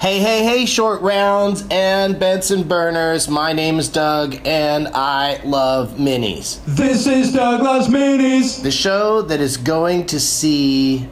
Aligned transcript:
Hey, 0.00 0.18
hey, 0.18 0.44
hey, 0.44 0.64
short 0.64 1.02
rounds 1.02 1.62
and 1.70 2.18
Benson 2.18 2.66
burners. 2.66 3.28
My 3.28 3.52
name 3.52 3.78
is 3.78 3.90
Doug 3.90 4.34
and 4.46 4.88
I 4.94 5.42
love 5.44 5.96
minis. 5.98 6.64
This 6.64 7.06
is 7.06 7.34
Doug 7.34 7.60
Loves 7.60 7.88
Minis. 7.88 8.62
The 8.62 8.70
show 8.70 9.20
that 9.20 9.42
is 9.42 9.58
going 9.58 10.06
to 10.06 10.18
see 10.18 11.06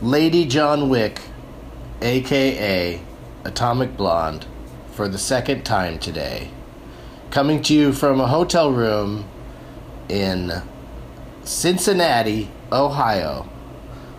Lady 0.00 0.44
John 0.44 0.88
Wick, 0.88 1.20
aka 2.00 3.02
Atomic 3.42 3.96
Blonde, 3.96 4.46
for 4.92 5.08
the 5.08 5.18
second 5.18 5.64
time 5.64 5.98
today. 5.98 6.52
Coming 7.32 7.60
to 7.62 7.74
you 7.74 7.92
from 7.92 8.20
a 8.20 8.28
hotel 8.28 8.70
room 8.70 9.28
in 10.08 10.62
Cincinnati, 11.42 12.52
Ohio, 12.70 13.48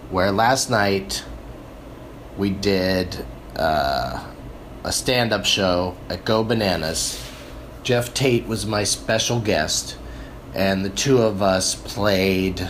where 0.09 0.33
last 0.33 0.69
night 0.69 1.23
we 2.37 2.49
did 2.49 3.25
uh, 3.57 4.23
a 4.83 4.91
stand 4.91 5.33
up 5.33 5.45
show 5.45 5.95
at 6.09 6.23
Go 6.25 6.43
Bananas. 6.43 7.23
Jeff 7.83 8.13
Tate 8.13 8.47
was 8.47 8.65
my 8.65 8.83
special 8.83 9.39
guest, 9.39 9.97
and 10.53 10.85
the 10.85 10.89
two 10.89 11.19
of 11.19 11.41
us 11.41 11.75
played 11.75 12.69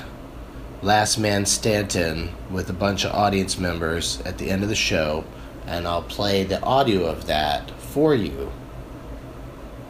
Last 0.81 1.17
Man 1.17 1.45
Stanton 1.45 2.29
with 2.49 2.69
a 2.69 2.73
bunch 2.73 3.03
of 3.05 3.11
audience 3.13 3.57
members 3.57 4.21
at 4.21 4.37
the 4.37 4.49
end 4.49 4.63
of 4.63 4.69
the 4.69 4.75
show, 4.75 5.23
and 5.65 5.87
I'll 5.87 6.03
play 6.03 6.43
the 6.43 6.61
audio 6.61 7.05
of 7.05 7.27
that 7.27 7.71
for 7.71 8.15
you 8.15 8.51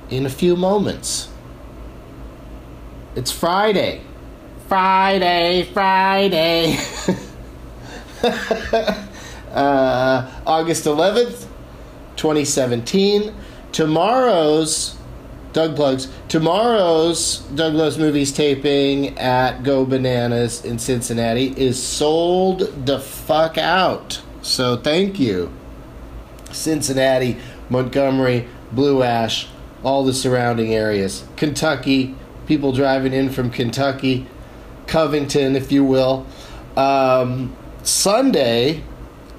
in 0.10 0.26
a 0.26 0.30
few 0.30 0.56
moments. 0.56 1.30
It's 3.16 3.32
Friday. 3.32 4.02
Friday, 4.68 5.70
Friday. 5.74 6.78
uh, 9.58 10.32
August 10.46 10.86
11th, 10.86 11.48
2017. 12.16 13.34
Tomorrow's 13.72 14.96
Doug 15.54 15.76
Plugs. 15.76 16.08
Tomorrow's 16.28 17.40
Doug 17.56 17.74
Loves 17.74 17.98
Movies 17.98 18.32
taping 18.32 19.18
at 19.18 19.64
Go 19.64 19.86
Bananas 19.86 20.64
in 20.64 20.78
Cincinnati 20.78 21.54
is 21.58 21.82
sold 21.82 22.86
the 22.86 23.00
fuck 23.00 23.58
out. 23.58 24.22
So 24.44 24.78
thank 24.78 25.20
you. 25.20 25.52
Cincinnati, 26.52 27.38
Montgomery, 27.70 28.48
Blue 28.72 29.04
Ash, 29.04 29.48
all 29.84 30.06
the 30.06 30.14
surrounding 30.14 30.74
areas. 30.74 31.24
Kentucky, 31.36 32.16
people 32.46 32.72
driving 32.72 33.14
in 33.14 33.30
from 33.30 33.50
Kentucky, 33.50 34.28
Covington, 34.86 35.56
if 35.56 35.72
you 35.72 35.84
will. 35.84 36.26
Um, 36.76 37.56
Sunday, 37.84 38.84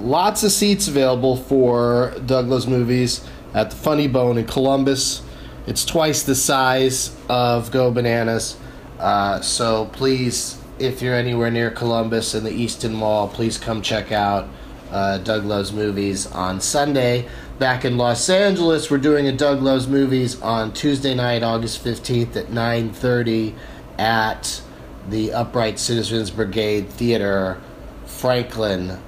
lots 0.00 0.42
of 0.42 0.52
seats 0.52 0.88
available 0.88 1.36
for 1.36 2.14
Doug 2.26 2.48
Loves 2.48 2.66
Movies 2.66 3.24
at 3.54 3.70
the 3.70 3.76
Funny 3.76 4.08
Bone 4.08 4.38
in 4.38 4.46
Columbus. 4.46 5.22
It's 5.66 5.84
twice 5.84 6.22
the 6.22 6.34
size 6.34 7.16
of 7.28 7.70
Go 7.70 7.90
Bananas. 7.90 8.56
Uh, 8.98 9.40
so 9.40 9.86
please, 9.92 10.60
if 10.78 11.02
you're 11.02 11.14
anywhere 11.14 11.50
near 11.50 11.70
Columbus 11.70 12.34
and 12.34 12.46
the 12.46 12.52
Easton 12.52 12.94
Mall, 12.94 13.28
please 13.28 13.58
come 13.58 13.82
check 13.82 14.12
out 14.12 14.48
uh, 14.90 15.18
Doug 15.18 15.44
Loves 15.44 15.72
Movies 15.72 16.26
on 16.26 16.60
Sunday. 16.60 17.28
Back 17.58 17.84
in 17.84 17.96
Los 17.98 18.30
Angeles, 18.30 18.90
we're 18.90 18.98
doing 18.98 19.26
a 19.26 19.32
Doug 19.32 19.62
Loves 19.62 19.88
Movies 19.88 20.40
on 20.40 20.72
Tuesday 20.72 21.14
night, 21.14 21.42
August 21.42 21.84
15th 21.84 22.36
at 22.36 22.46
9.30 22.46 23.54
at 23.98 24.62
the 25.08 25.32
Upright 25.32 25.78
Citizens 25.78 26.30
Brigade 26.30 26.88
Theater, 26.88 27.60
Franklin 28.06 28.98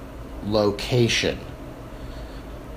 location. 0.44 1.38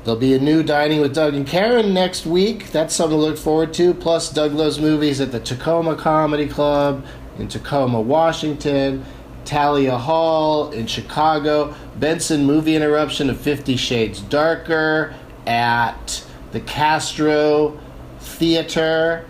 There'll 0.03 0.19
be 0.19 0.33
a 0.33 0.39
new 0.39 0.63
Dining 0.63 0.99
with 0.99 1.15
Doug 1.15 1.33
and 1.33 1.47
Karen 1.47 1.93
next 1.93 2.25
week. 2.25 2.71
That's 2.71 2.93
something 2.93 3.17
to 3.17 3.21
look 3.23 3.37
forward 3.37 3.73
to. 3.75 3.93
Plus, 3.93 4.29
Doug 4.29 4.51
Loves 4.53 4.79
Movies 4.79 5.21
at 5.21 5.31
the 5.31 5.39
Tacoma 5.39 5.95
Comedy 5.95 6.47
Club 6.47 7.05
in 7.39 7.47
Tacoma, 7.47 8.01
Washington. 8.01 9.05
Thalia 9.45 9.97
Hall 9.97 10.71
in 10.71 10.87
Chicago. 10.87 11.75
Benson 11.99 12.45
Movie 12.45 12.75
Interruption 12.75 13.29
of 13.29 13.39
Fifty 13.39 13.75
Shades 13.75 14.21
Darker 14.21 15.13
at 15.45 16.25
the 16.51 16.61
Castro 16.61 17.79
Theater 18.19 19.25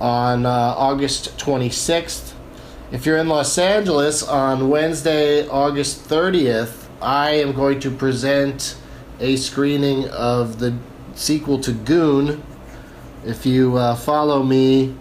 on 0.00 0.46
uh, 0.46 0.50
August 0.50 1.36
26th. 1.38 2.32
If 2.92 3.04
you're 3.04 3.16
in 3.16 3.28
Los 3.28 3.58
Angeles 3.58 4.22
on 4.22 4.68
Wednesday, 4.68 5.46
August 5.48 6.08
30th, 6.08 6.85
I 7.02 7.32
am 7.32 7.52
going 7.52 7.80
to 7.80 7.90
present 7.90 8.78
a 9.20 9.36
screening 9.36 10.08
of 10.08 10.58
the 10.58 10.78
sequel 11.14 11.60
to 11.60 11.72
Goon. 11.72 12.42
If 13.24 13.44
you 13.44 13.76
uh, 13.76 13.96
follow 13.96 14.42
me 14.42 14.94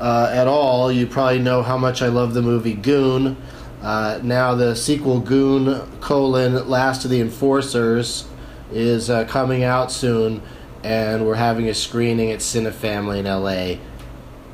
uh, 0.00 0.30
at 0.32 0.46
all, 0.46 0.90
you 0.90 1.06
probably 1.06 1.40
know 1.40 1.62
how 1.62 1.76
much 1.76 2.00
I 2.00 2.08
love 2.08 2.32
the 2.32 2.40
movie 2.40 2.72
Goon. 2.72 3.36
Uh, 3.82 4.20
now 4.22 4.54
the 4.54 4.74
sequel 4.74 5.20
Goon 5.20 5.82
colon 6.00 6.66
Last 6.66 7.04
of 7.04 7.10
the 7.10 7.20
Enforcers 7.20 8.26
is 8.72 9.10
uh, 9.10 9.26
coming 9.26 9.64
out 9.64 9.92
soon, 9.92 10.40
and 10.82 11.26
we're 11.26 11.34
having 11.34 11.68
a 11.68 11.74
screening 11.74 12.30
at 12.30 12.38
Cinefamily 12.38 13.18
in 13.18 13.26
LA 13.26 13.82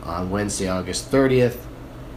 on 0.02 0.30
Wednesday, 0.30 0.68
August 0.68 1.12
30th. 1.12 1.69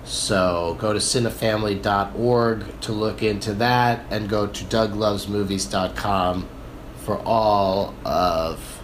So 0.06 0.78
go 0.80 0.94
to 0.94 1.00
cinefamily.org 1.00 2.82
to 2.82 2.92
look 2.92 3.24
into 3.24 3.54
that 3.56 4.06
and 4.10 4.30
go 4.30 4.48
to 4.48 4.64
douglovesmovies.com 4.66 6.50
for 6.98 7.20
all 7.20 7.94
of 8.06 8.82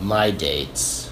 my 0.00 0.30
dates. 0.30 1.10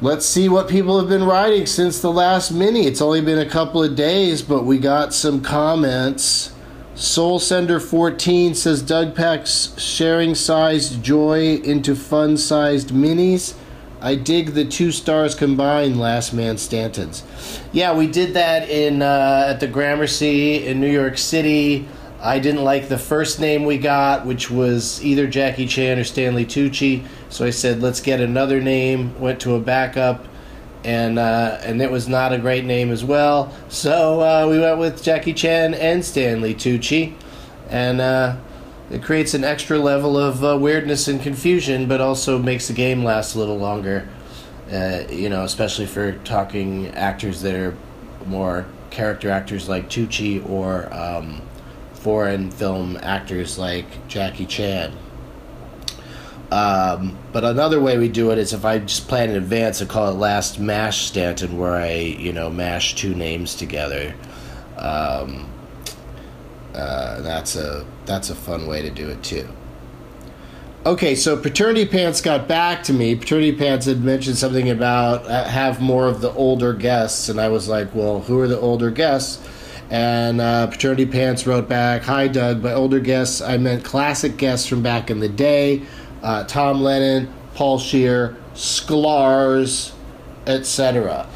Let's 0.00 0.26
see 0.26 0.48
what 0.48 0.68
people 0.68 1.00
have 1.00 1.08
been 1.08 1.24
writing 1.24 1.66
since 1.66 2.00
the 2.00 2.12
last 2.12 2.52
mini. 2.52 2.86
It's 2.86 3.02
only 3.02 3.20
been 3.20 3.38
a 3.38 3.48
couple 3.48 3.82
of 3.82 3.96
days, 3.96 4.42
but 4.42 4.64
we 4.64 4.78
got 4.78 5.12
some 5.12 5.40
comments. 5.40 6.52
Soul 6.94 7.40
Sender 7.40 7.80
14 7.80 8.54
says 8.54 8.80
Doug 8.80 9.16
packs 9.16 9.74
sharing 9.76 10.36
sized 10.36 11.02
joy 11.02 11.56
into 11.64 11.96
fun 11.96 12.36
sized 12.36 12.90
minis. 12.90 13.54
I 14.00 14.14
dig 14.14 14.50
the 14.50 14.64
two 14.64 14.92
stars 14.92 15.34
combined 15.34 15.98
Last 15.98 16.32
Man 16.32 16.54
Stantons. 16.56 17.22
Yeah, 17.72 17.96
we 17.96 18.06
did 18.06 18.34
that 18.34 18.68
in 18.68 19.02
uh, 19.02 19.46
at 19.48 19.60
the 19.60 19.66
Gramercy 19.66 20.66
in 20.66 20.80
New 20.80 20.90
York 20.90 21.18
City. 21.18 21.88
I 22.20 22.38
didn't 22.38 22.64
like 22.64 22.88
the 22.88 22.98
first 22.98 23.40
name 23.40 23.64
we 23.64 23.78
got, 23.78 24.26
which 24.26 24.50
was 24.50 25.04
either 25.04 25.26
Jackie 25.26 25.66
Chan 25.66 25.98
or 25.98 26.04
Stanley 26.04 26.44
Tucci. 26.44 27.04
So 27.28 27.44
I 27.44 27.50
said, 27.50 27.80
let's 27.80 28.00
get 28.00 28.20
another 28.20 28.60
name. 28.60 29.18
Went 29.20 29.40
to 29.40 29.54
a 29.54 29.60
backup, 29.60 30.26
and 30.84 31.18
uh, 31.18 31.58
and 31.62 31.82
it 31.82 31.90
was 31.90 32.08
not 32.08 32.32
a 32.32 32.38
great 32.38 32.64
name 32.64 32.90
as 32.90 33.04
well. 33.04 33.52
So 33.68 34.20
uh, 34.20 34.46
we 34.48 34.60
went 34.60 34.78
with 34.78 35.02
Jackie 35.02 35.34
Chan 35.34 35.74
and 35.74 36.04
Stanley 36.04 36.54
Tucci, 36.54 37.14
and 37.68 38.00
uh, 38.00 38.36
it 38.90 39.02
creates 39.02 39.34
an 39.34 39.44
extra 39.44 39.78
level 39.78 40.16
of 40.16 40.42
uh, 40.42 40.56
weirdness 40.58 41.08
and 41.08 41.20
confusion, 41.20 41.86
but 41.86 42.00
also 42.00 42.38
makes 42.38 42.68
the 42.68 42.74
game 42.74 43.04
last 43.04 43.34
a 43.34 43.38
little 43.38 43.58
longer. 43.58 44.08
Uh, 44.72 45.04
you 45.10 45.28
know, 45.28 45.44
especially 45.44 45.86
for 45.86 46.12
talking 46.24 46.88
actors 46.88 47.40
that 47.42 47.54
are 47.54 47.76
more 48.26 48.66
character 48.90 49.30
actors 49.30 49.68
like 49.68 49.88
Tucci 49.88 50.46
or 50.48 50.92
um, 50.94 51.40
foreign 51.94 52.50
film 52.50 52.98
actors 53.02 53.58
like 53.58 54.08
Jackie 54.08 54.46
Chan. 54.46 54.92
Um, 56.50 57.18
but 57.32 57.44
another 57.44 57.80
way 57.80 57.98
we 57.98 58.08
do 58.08 58.30
it 58.30 58.38
is 58.38 58.54
if 58.54 58.64
I 58.64 58.78
just 58.78 59.06
plan 59.06 59.30
in 59.30 59.36
advance, 59.36 59.82
I 59.82 59.84
call 59.84 60.08
it 60.08 60.14
Last 60.14 60.58
Mash 60.58 61.06
Stanton, 61.06 61.58
where 61.58 61.74
I, 61.74 61.96
you 61.98 62.32
know, 62.32 62.48
mash 62.48 62.94
two 62.94 63.14
names 63.14 63.54
together. 63.54 64.14
Um, 64.78 65.50
uh, 66.74 67.20
that's 67.20 67.56
a 67.56 67.84
that's 68.08 68.30
a 68.30 68.34
fun 68.34 68.66
way 68.66 68.82
to 68.82 68.90
do 68.90 69.08
it 69.08 69.22
too. 69.22 69.46
Okay, 70.86 71.14
so 71.14 71.36
Paternity 71.36 71.84
Pants 71.84 72.20
got 72.20 72.48
back 72.48 72.82
to 72.84 72.92
me. 72.92 73.14
Paternity 73.14 73.52
Pants 73.52 73.84
had 73.84 74.02
mentioned 74.02 74.38
something 74.38 74.70
about 74.70 75.26
uh, 75.26 75.44
have 75.44 75.80
more 75.80 76.06
of 76.06 76.20
the 76.22 76.32
older 76.32 76.72
guests, 76.72 77.28
and 77.28 77.38
I 77.40 77.48
was 77.48 77.68
like, 77.68 77.94
well, 77.94 78.20
who 78.20 78.40
are 78.40 78.48
the 78.48 78.58
older 78.58 78.90
guests? 78.90 79.46
And 79.90 80.40
uh, 80.40 80.66
Paternity 80.68 81.06
Pants 81.06 81.46
wrote 81.46 81.68
back, 81.68 82.02
Hi, 82.02 82.28
Doug. 82.28 82.62
By 82.62 82.72
older 82.72 83.00
guests, 83.00 83.40
I 83.40 83.56
meant 83.58 83.84
classic 83.84 84.36
guests 84.36 84.66
from 84.66 84.82
back 84.82 85.10
in 85.10 85.20
the 85.20 85.28
day 85.28 85.82
uh, 86.22 86.44
Tom 86.44 86.80
Lennon, 86.80 87.32
Paul 87.54 87.78
Scheer, 87.78 88.36
Sklar's, 88.54 89.92
etc. 90.46 91.28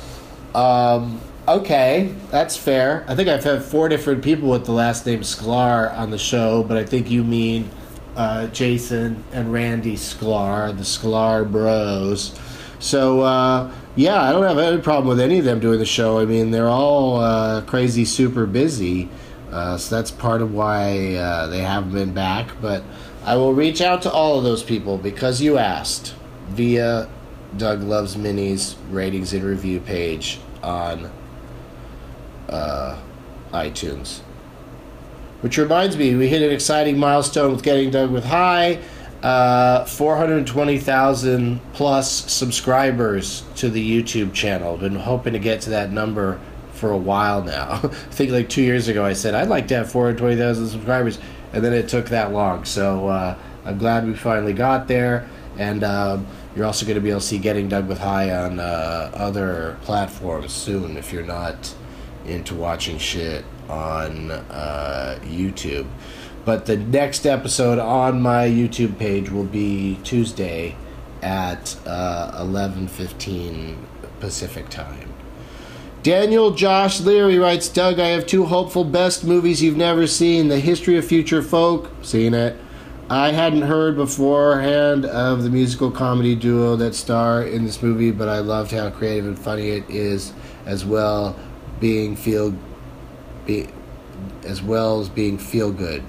Um, 0.54 1.20
Okay, 1.52 2.14
that's 2.30 2.56
fair. 2.56 3.04
I 3.06 3.14
think 3.14 3.28
I've 3.28 3.44
had 3.44 3.62
four 3.62 3.90
different 3.90 4.24
people 4.24 4.48
with 4.48 4.64
the 4.64 4.72
last 4.72 5.04
name 5.04 5.20
Sklar 5.20 5.94
on 5.98 6.10
the 6.10 6.16
show, 6.16 6.62
but 6.62 6.78
I 6.78 6.84
think 6.86 7.10
you 7.10 7.22
mean 7.22 7.68
uh, 8.16 8.46
Jason 8.46 9.22
and 9.32 9.52
Randy 9.52 9.96
Sklar, 9.96 10.74
the 10.74 10.82
Sklar 10.82 11.44
Bros. 11.52 12.34
So 12.78 13.20
uh, 13.20 13.70
yeah, 13.96 14.22
I 14.22 14.32
don't 14.32 14.44
have 14.44 14.56
any 14.56 14.80
problem 14.80 15.08
with 15.08 15.20
any 15.20 15.40
of 15.40 15.44
them 15.44 15.60
doing 15.60 15.78
the 15.78 15.84
show. 15.84 16.18
I 16.18 16.24
mean, 16.24 16.52
they're 16.52 16.70
all 16.70 17.20
uh, 17.20 17.60
crazy, 17.66 18.06
super 18.06 18.46
busy, 18.46 19.10
uh, 19.50 19.76
so 19.76 19.94
that's 19.94 20.10
part 20.10 20.40
of 20.40 20.54
why 20.54 21.16
uh, 21.16 21.48
they 21.48 21.60
haven't 21.60 21.92
been 21.92 22.14
back. 22.14 22.48
But 22.62 22.82
I 23.26 23.36
will 23.36 23.52
reach 23.52 23.82
out 23.82 24.00
to 24.02 24.10
all 24.10 24.38
of 24.38 24.44
those 24.44 24.62
people 24.62 24.96
because 24.96 25.42
you 25.42 25.58
asked 25.58 26.14
via 26.48 27.10
Doug 27.58 27.82
Loves 27.82 28.16
Minis 28.16 28.76
ratings 28.88 29.34
and 29.34 29.44
review 29.44 29.80
page 29.80 30.40
on 30.62 31.12
uh, 32.52 32.98
iTunes. 33.52 34.20
Which 35.40 35.58
reminds 35.58 35.96
me, 35.96 36.14
we 36.14 36.28
hit 36.28 36.42
an 36.42 36.52
exciting 36.52 36.98
milestone 36.98 37.52
with 37.52 37.62
getting 37.62 37.90
Doug 37.90 38.10
with 38.10 38.24
High. 38.24 38.80
Uh, 39.22 39.84
420,000 39.84 41.60
plus 41.72 42.32
subscribers 42.32 43.44
to 43.56 43.70
the 43.70 44.02
YouTube 44.02 44.32
channel. 44.32 44.76
Been 44.76 44.96
hoping 44.96 45.32
to 45.32 45.38
get 45.38 45.60
to 45.62 45.70
that 45.70 45.92
number 45.92 46.40
for 46.72 46.90
a 46.90 46.96
while 46.96 47.42
now. 47.42 47.72
I 47.82 47.88
think 47.88 48.32
like 48.32 48.48
two 48.48 48.62
years 48.62 48.88
ago 48.88 49.04
I 49.04 49.12
said 49.12 49.34
I'd 49.34 49.48
like 49.48 49.68
to 49.68 49.76
have 49.76 49.92
420,000 49.92 50.68
subscribers, 50.68 51.18
and 51.52 51.64
then 51.64 51.72
it 51.72 51.88
took 51.88 52.08
that 52.08 52.32
long. 52.32 52.64
So 52.64 53.08
uh, 53.08 53.38
I'm 53.64 53.78
glad 53.78 54.06
we 54.06 54.14
finally 54.14 54.52
got 54.52 54.88
there. 54.88 55.28
And 55.56 55.84
um, 55.84 56.26
you're 56.56 56.66
also 56.66 56.84
going 56.84 56.96
to 56.96 57.00
be 57.00 57.10
able 57.10 57.20
to 57.20 57.26
see 57.26 57.38
Getting 57.38 57.68
Doug 57.68 57.86
with 57.86 57.98
High 57.98 58.34
on 58.34 58.58
uh, 58.58 59.10
other 59.14 59.76
platforms 59.82 60.52
soon 60.52 60.96
if 60.96 61.12
you're 61.12 61.24
not 61.24 61.74
into 62.26 62.54
watching 62.54 62.98
shit 62.98 63.44
on 63.68 64.30
uh, 64.30 65.18
YouTube. 65.22 65.86
But 66.44 66.66
the 66.66 66.76
next 66.76 67.26
episode 67.26 67.78
on 67.78 68.20
my 68.20 68.48
YouTube 68.48 68.98
page 68.98 69.30
will 69.30 69.44
be 69.44 69.98
Tuesday 70.02 70.76
at 71.22 71.76
uh, 71.86 72.44
11:15 72.44 73.76
Pacific 74.20 74.68
time. 74.68 75.12
Daniel 76.02 76.50
Josh 76.50 77.00
Leary 77.00 77.38
writes, 77.38 77.68
Doug, 77.68 78.00
I 78.00 78.08
have 78.08 78.26
two 78.26 78.44
hopeful 78.44 78.82
best 78.84 79.22
movies 79.22 79.62
you've 79.62 79.76
never 79.76 80.08
seen. 80.08 80.48
The 80.48 80.58
History 80.58 80.98
of 80.98 81.04
Future 81.04 81.42
Folk, 81.42 81.90
seen 82.02 82.34
it. 82.34 82.56
I 83.08 83.30
hadn't 83.30 83.62
heard 83.62 83.94
beforehand 83.94 85.04
of 85.04 85.44
the 85.44 85.50
musical 85.50 85.92
comedy 85.92 86.34
duo 86.34 86.74
that 86.76 86.96
star 86.96 87.44
in 87.44 87.64
this 87.64 87.82
movie, 87.82 88.10
but 88.10 88.28
I 88.28 88.38
loved 88.38 88.72
how 88.72 88.90
creative 88.90 89.26
and 89.26 89.38
funny 89.38 89.70
it 89.70 89.88
is, 89.88 90.32
as 90.66 90.84
well 90.84 91.36
being 91.82 92.14
feel, 92.14 92.54
be, 93.44 93.66
as 94.44 94.62
well 94.62 95.00
as 95.00 95.08
being 95.08 95.36
feel 95.36 95.72
good. 95.72 96.00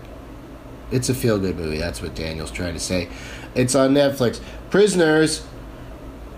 It's 0.91 1.09
a 1.09 1.15
feel 1.15 1.39
good 1.39 1.57
movie. 1.57 1.79
That's 1.79 1.99
what 1.99 2.13
Daniel's 2.13 2.51
trying 2.51 2.75
to 2.75 2.79
say. 2.79 3.09
It's 3.55 3.73
on 3.73 3.95
Netflix. 3.95 4.39
Prisoners. 4.69 5.45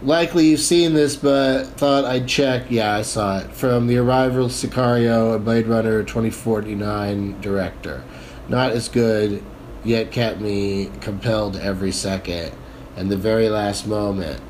Likely 0.01 0.47
you've 0.47 0.61
seen 0.61 0.93
this, 0.93 1.15
but 1.17 1.65
thought 1.65 2.05
I'd 2.05 2.27
check. 2.27 2.67
Yeah, 2.69 2.95
I 2.95 3.01
saw 3.01 3.39
it. 3.39 3.51
From 3.51 3.87
the 3.87 3.97
Arrival, 3.97 4.47
Sicario, 4.47 5.35
and 5.35 5.43
Blade 5.43 5.67
Runner 5.67 6.03
2049 6.03 7.41
director. 7.41 8.03
Not 8.47 8.71
as 8.71 8.87
good, 8.87 9.43
yet 9.83 10.11
kept 10.11 10.39
me 10.39 10.91
compelled 11.01 11.57
every 11.57 11.91
second. 11.91 12.53
And 12.95 13.11
the 13.11 13.17
very 13.17 13.49
last 13.49 13.85
moment. 13.85 14.41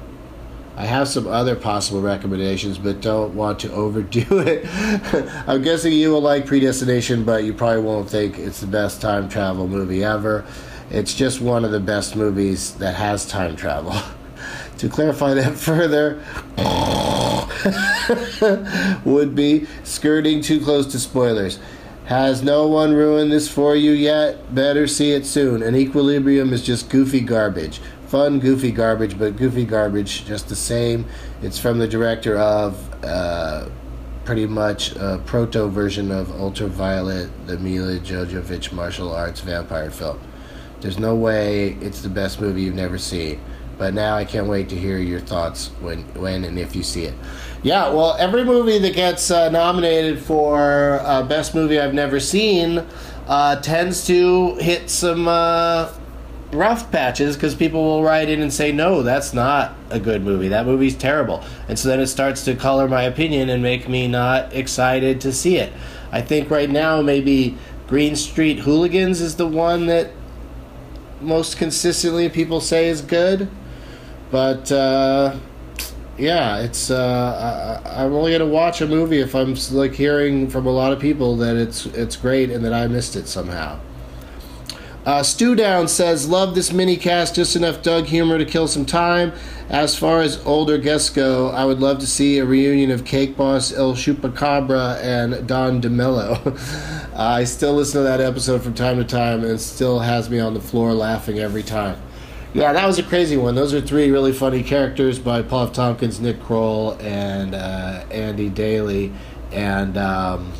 I 0.78 0.86
have 0.86 1.08
some 1.08 1.26
other 1.26 1.56
possible 1.56 2.02
recommendations, 2.02 2.78
but 2.78 3.00
don't 3.00 3.34
want 3.34 3.60
to 3.60 3.72
overdo 3.74 4.40
it. 4.40 4.66
I'm 5.48 5.62
guessing 5.62 5.94
you 5.94 6.12
will 6.12 6.22
like 6.22 6.46
Predestination, 6.46 7.24
but 7.24 7.44
you 7.44 7.54
probably 7.54 7.82
won't 7.82 8.10
think 8.10 8.38
it's 8.38 8.60
the 8.60 8.68
best 8.68 9.02
time 9.02 9.30
travel 9.30 9.68
movie 9.68 10.04
ever. 10.04 10.46
It's 10.92 11.14
just 11.14 11.42
one 11.42 11.66
of 11.66 11.72
the 11.72 11.80
best 11.80 12.16
movies 12.16 12.76
that 12.76 12.96
has 12.96 13.26
time 13.26 13.56
travel. 13.56 13.94
to 14.78 14.90
clarify 14.90 15.34
that 15.34 15.56
further, 15.56 16.22
would 19.06 19.36
be 19.36 19.68
skirting 19.84 20.42
too 20.42 20.60
close 20.60 20.86
to 20.88 21.00
spoilers. 21.00 21.60
Has 22.06 22.44
no 22.44 22.68
one 22.68 22.94
ruined 22.94 23.32
this 23.32 23.50
for 23.50 23.76
you 23.76 23.92
yet? 23.92 24.54
Better 24.54 24.86
see 24.86 25.12
it 25.14 25.26
soon. 25.26 25.64
An 25.64 25.76
equilibrium 25.76 26.54
is 26.54 26.64
just 26.64 26.90
goofy 26.90 27.22
garbage 27.22 27.82
fun, 28.08 28.40
goofy 28.40 28.72
garbage, 28.72 29.18
but 29.18 29.38
goofy 29.38 29.66
garbage 29.66 30.26
just 30.26 30.50
the 30.50 30.56
same. 30.56 31.06
It's 31.42 31.60
from 31.60 31.80
the 31.80 31.88
director 31.88 32.38
of 32.38 33.04
uh, 33.04 33.70
pretty 34.24 34.48
much 34.48 34.96
a 34.96 35.22
proto 35.26 35.68
version 35.68 36.12
of 36.12 36.32
Ultraviolet, 36.40 37.30
the 37.48 37.58
Milla 37.58 38.00
Jovovich 38.00 38.72
martial 38.72 39.14
arts 39.14 39.42
vampire 39.42 39.92
film. 39.92 40.20
There's 40.82 41.00
no 41.00 41.16
way 41.16 41.78
it's 41.82 42.02
the 42.02 42.10
best 42.10 42.42
movie 42.42 42.64
you've 42.64 42.76
never 42.76 42.98
seen. 42.98 43.40
But 43.78 43.94
now 43.94 44.16
I 44.16 44.24
can't 44.24 44.48
wait 44.48 44.70
to 44.70 44.76
hear 44.76 44.98
your 45.00 45.20
thoughts 45.20 45.68
when, 45.82 46.04
when 46.14 46.46
and 46.46 46.58
if 46.58 46.76
you 46.76 46.84
see 46.84 47.04
it. 47.04 47.14
Yeah, 47.62 47.90
well, 47.90 48.16
every 48.18 48.46
movie 48.46 48.78
that 48.80 48.96
gets 48.96 49.30
uh, 49.30 49.50
nominated 49.50 50.20
for 50.20 51.00
uh, 51.02 51.24
best 51.24 51.54
movie 51.54 51.80
I've 51.80 51.94
never 51.94 52.20
seen 52.20 52.86
uh, 53.28 53.58
tends 53.58 54.06
to 54.08 54.56
hit 54.56 54.90
some 54.90 55.28
uh, 55.28 55.92
rough 56.56 56.92
patches 56.92 57.36
because 57.36 57.54
people 57.54 57.84
will 57.84 58.04
write 58.04 58.30
in 58.30 58.42
and 58.42 58.52
say, 58.52 58.72
no, 58.72 59.04
that's 59.04 59.34
not 59.34 59.76
a 59.90 60.00
good 60.00 60.24
movie. 60.24 60.48
That 60.48 60.66
movie's 60.66 60.96
terrible. 60.96 61.44
And 61.68 61.78
so 61.78 61.90
then 61.90 62.00
it 62.00 62.08
starts 62.08 62.44
to 62.46 62.56
color 62.56 62.88
my 62.88 63.04
opinion 63.04 63.50
and 63.50 63.62
make 63.62 63.88
me 63.88 64.08
not 64.08 64.54
excited 64.54 65.22
to 65.22 65.32
see 65.32 65.58
it. 65.58 65.72
I 66.12 66.22
think 66.22 66.50
right 66.50 66.70
now 66.70 67.02
maybe 67.02 67.58
Green 67.88 68.16
Street 68.16 68.60
Hooligans 68.60 69.22
is 69.22 69.36
the 69.36 69.48
one 69.48 69.86
that 69.88 70.12
most 71.22 71.58
consistently 71.58 72.30
people 72.30 72.62
say 72.62 72.88
is 72.88 73.02
good. 73.02 73.50
But 74.32 74.72
uh, 74.72 75.38
yeah, 76.18 76.60
it's 76.60 76.90
uh, 76.90 77.82
I, 77.86 78.04
I'm 78.04 78.14
only 78.14 78.32
gonna 78.32 78.46
watch 78.46 78.82
a 78.82 78.88
movie 78.88 79.20
if 79.20 79.36
I'm 79.36 79.56
like 79.72 79.94
hearing 79.94 80.50
from 80.50 80.66
a 80.66 80.72
lot 80.72 80.92
of 80.92 81.00
people 81.00 81.36
that 81.38 81.56
it's 81.56 81.86
it's 81.88 82.16
great 82.16 82.50
and 82.50 82.64
that 82.66 82.74
I 82.74 82.88
missed 82.88 83.16
it 83.16 83.28
somehow. 83.28 83.80
Uh, 85.06 85.22
Stu 85.22 85.54
Down 85.54 85.88
says, 85.88 86.28
Love 86.28 86.56
this 86.56 86.74
mini 86.74 86.98
cast, 86.98 87.36
just 87.36 87.56
enough 87.56 87.84
Doug 87.84 88.06
humor 88.06 88.40
to 88.40 88.46
kill 88.46 88.68
some 88.68 88.86
time. 88.86 89.34
As 89.70 89.96
far 89.96 90.22
as 90.22 90.44
older 90.46 90.80
guests 90.80 91.12
go, 91.12 91.50
I 91.50 91.64
would 91.64 91.80
love 91.80 92.00
to 92.00 92.08
see 92.08 92.40
a 92.40 92.46
reunion 92.46 92.90
of 92.90 93.06
Cake 93.06 93.38
Boss, 93.38 93.72
El 93.72 93.94
Chupacabra, 93.94 95.00
and 95.04 95.48
Don 95.48 95.80
DiMello. 95.80 97.14
I 97.16 97.44
still 97.44 97.76
listen 97.76 98.02
to 98.02 98.04
that 98.04 98.20
episode 98.20 98.64
from 98.64 98.74
time 98.74 98.98
to 98.98 99.04
time, 99.04 99.42
and 99.42 99.52
it 99.52 99.60
still 99.60 100.00
has 100.00 100.28
me 100.30 100.40
on 100.40 100.56
the 100.56 100.62
floor 100.62 100.94
laughing 100.94 101.38
every 101.38 101.64
time. 101.64 102.02
Yeah, 102.56 102.74
that 102.74 102.88
was 102.88 102.98
a 102.98 103.04
crazy 103.04 103.38
one. 103.38 103.54
Those 103.54 103.74
are 103.76 103.82
three 103.82 104.10
really 104.10 104.34
funny 104.34 104.64
characters 104.64 105.20
by 105.20 105.44
Paul 105.44 105.68
F. 105.68 105.74
Tompkins, 105.74 106.20
Nick 106.20 106.42
Kroll, 106.42 106.94
and 107.00 107.54
uh, 107.54 108.06
Andy 108.10 108.50
Daly. 108.50 109.14
And. 109.52 109.98
Um, 109.98 110.52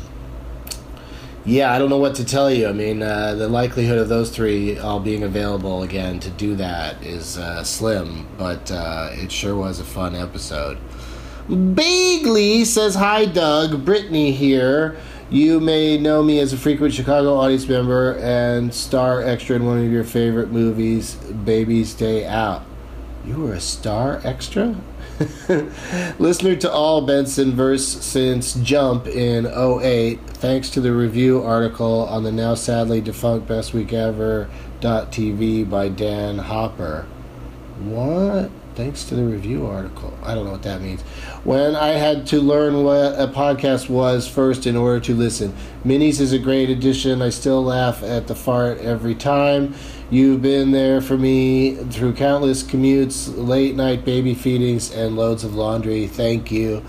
yeah, 1.46 1.72
I 1.72 1.78
don't 1.78 1.88
know 1.88 1.98
what 1.98 2.16
to 2.16 2.24
tell 2.24 2.50
you. 2.50 2.66
I 2.66 2.72
mean, 2.72 3.02
uh, 3.02 3.34
the 3.36 3.48
likelihood 3.48 3.98
of 3.98 4.08
those 4.08 4.30
three 4.30 4.78
all 4.78 4.98
being 4.98 5.22
available 5.22 5.84
again 5.84 6.18
to 6.20 6.30
do 6.30 6.56
that 6.56 7.00
is 7.02 7.38
uh, 7.38 7.62
slim, 7.62 8.26
but 8.36 8.70
uh, 8.72 9.10
it 9.12 9.30
sure 9.30 9.54
was 9.54 9.78
a 9.78 9.84
fun 9.84 10.16
episode. 10.16 10.76
Bagley 11.48 12.64
says, 12.64 12.96
Hi, 12.96 13.24
Doug. 13.24 13.84
Brittany 13.84 14.32
here. 14.32 14.96
You 15.30 15.60
may 15.60 15.98
know 15.98 16.22
me 16.22 16.40
as 16.40 16.52
a 16.52 16.56
frequent 16.56 16.94
Chicago 16.94 17.34
audience 17.36 17.68
member 17.68 18.16
and 18.18 18.74
star 18.74 19.22
extra 19.22 19.56
in 19.56 19.66
one 19.66 19.78
of 19.78 19.90
your 19.90 20.04
favorite 20.04 20.50
movies, 20.50 21.14
Baby's 21.14 21.94
Day 21.94 22.26
Out. 22.26 22.64
You 23.24 23.36
were 23.36 23.54
a 23.54 23.60
star 23.60 24.20
extra? 24.24 24.76
Listener 26.18 26.56
to 26.56 26.70
all 26.70 27.06
Benson 27.06 27.54
verse 27.54 27.86
since 27.86 28.54
Jump 28.54 29.06
in 29.06 29.46
08, 29.46 30.20
thanks 30.26 30.68
to 30.70 30.80
the 30.80 30.92
review 30.92 31.42
article 31.42 32.06
on 32.08 32.22
the 32.22 32.32
now 32.32 32.54
sadly 32.54 33.00
defunct 33.00 33.48
Best 33.48 33.72
Week 33.72 33.92
Ever 33.92 34.48
TV 34.80 35.68
by 35.68 35.88
Dan 35.88 36.38
Hopper. 36.38 37.06
What? 37.80 38.50
Thanks 38.76 39.04
to 39.04 39.14
the 39.14 39.24
review 39.24 39.64
article. 39.64 40.12
I 40.22 40.34
don't 40.34 40.44
know 40.44 40.50
what 40.50 40.64
that 40.64 40.82
means. 40.82 41.00
When 41.44 41.74
I 41.74 41.92
had 41.92 42.26
to 42.26 42.42
learn 42.42 42.84
what 42.84 43.18
a 43.18 43.26
podcast 43.26 43.88
was 43.88 44.28
first 44.28 44.66
in 44.66 44.76
order 44.76 45.00
to 45.00 45.14
listen. 45.14 45.54
Minis 45.82 46.20
is 46.20 46.34
a 46.34 46.38
great 46.38 46.68
addition. 46.68 47.22
I 47.22 47.30
still 47.30 47.64
laugh 47.64 48.02
at 48.02 48.26
the 48.26 48.34
fart 48.34 48.76
every 48.80 49.14
time. 49.14 49.74
You've 50.10 50.42
been 50.42 50.72
there 50.72 51.00
for 51.00 51.16
me 51.16 51.76
through 51.76 52.16
countless 52.16 52.62
commutes, 52.62 53.32
late 53.34 53.76
night 53.76 54.04
baby 54.04 54.34
feedings, 54.34 54.92
and 54.92 55.16
loads 55.16 55.42
of 55.42 55.54
laundry. 55.54 56.06
Thank 56.06 56.52
you. 56.52 56.84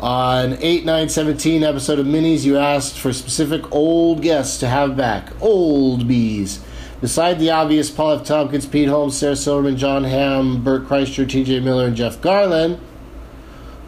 On 0.00 0.56
8 0.58 0.86
9 0.86 1.08
17 1.10 1.62
episode 1.62 1.98
of 1.98 2.06
Minis, 2.06 2.44
you 2.44 2.56
asked 2.56 2.98
for 2.98 3.12
specific 3.12 3.70
old 3.70 4.22
guests 4.22 4.58
to 4.60 4.66
have 4.66 4.96
back. 4.96 5.30
Old 5.42 6.08
bees. 6.08 6.60
Beside 7.00 7.38
the 7.38 7.50
obvious 7.50 7.90
Paul 7.90 8.18
F. 8.18 8.24
Tompkins, 8.26 8.66
Pete 8.66 8.88
Holmes, 8.88 9.16
Sarah 9.16 9.36
Silverman, 9.36 9.76
Jon 9.76 10.04
Hamm, 10.04 10.64
Bert 10.64 10.86
Kreischer, 10.86 11.24
TJ 11.24 11.62
Miller, 11.62 11.86
and 11.86 11.96
Jeff 11.96 12.20
Garlin, 12.20 12.80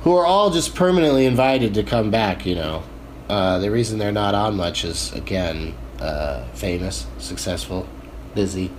who 0.02 0.14
are 0.17 0.25
all 0.25 0.50
just 0.50 0.76
permanently 0.76 1.26
invited 1.26 1.75
to 1.75 1.83
come 1.83 2.11
back, 2.11 2.47
you 2.47 2.55
know. 2.55 2.85
Uh, 3.29 3.59
the 3.59 3.71
reason 3.71 3.99
they're 3.99 4.12
not 4.12 4.35
on 4.35 4.57
much 4.57 4.85
is, 4.85 5.12
again, 5.12 5.75
uh, 6.00 6.45
famous, 6.55 7.07
successful, 7.19 7.88
busy. 8.35 8.71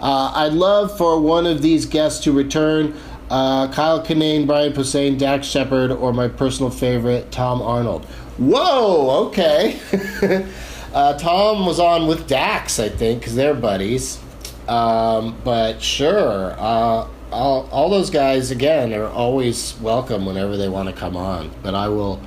Uh, 0.00 0.32
I'd 0.34 0.52
love 0.52 0.96
for 0.96 1.20
one 1.20 1.46
of 1.46 1.60
these 1.60 1.84
guests 1.84 2.24
to 2.24 2.32
return. 2.32 2.94
Uh, 3.30 3.70
Kyle 3.72 4.02
Kinane, 4.02 4.46
Brian 4.46 4.72
Posehn, 4.72 5.18
Dax 5.18 5.46
Shepard, 5.46 5.90
or 5.90 6.12
my 6.12 6.28
personal 6.28 6.70
favorite, 6.70 7.30
Tom 7.30 7.60
Arnold. 7.60 8.04
Whoa, 8.38 9.26
okay. 9.26 9.78
uh, 10.92 11.18
Tom 11.18 11.66
was 11.66 11.78
on 11.80 12.06
with 12.06 12.26
Dax, 12.26 12.78
I 12.78 12.88
think, 12.88 13.20
because 13.20 13.34
they're 13.34 13.54
buddies. 13.54 14.20
Um, 14.68 15.36
but 15.44 15.80
sure, 15.82 16.54
uh, 16.58 17.08
all, 17.30 17.68
all 17.70 17.88
those 17.90 18.10
guys 18.10 18.50
again 18.50 18.92
are 18.94 19.08
always 19.08 19.76
welcome 19.80 20.26
whenever 20.26 20.56
they 20.56 20.68
want 20.68 20.88
to 20.88 20.94
come 20.94 21.16
on. 21.16 21.50
But 21.62 21.74
I 21.74 21.88
will. 21.88 22.20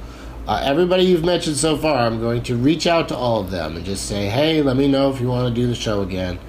Uh, 0.47 0.61
everybody 0.63 1.03
you've 1.03 1.23
mentioned 1.23 1.57
so 1.57 1.77
far, 1.77 2.07
I'm 2.07 2.19
going 2.19 2.41
to 2.43 2.55
reach 2.55 2.87
out 2.87 3.07
to 3.09 3.15
all 3.15 3.39
of 3.39 3.51
them 3.51 3.75
and 3.75 3.85
just 3.85 4.07
say, 4.07 4.27
hey, 4.29 4.63
let 4.63 4.77
me 4.77 4.87
know 4.87 5.11
if 5.11 5.21
you 5.21 5.27
want 5.27 5.53
to 5.53 5.61
do 5.61 5.67
the 5.67 5.75
show 5.75 6.01
again. 6.01 6.39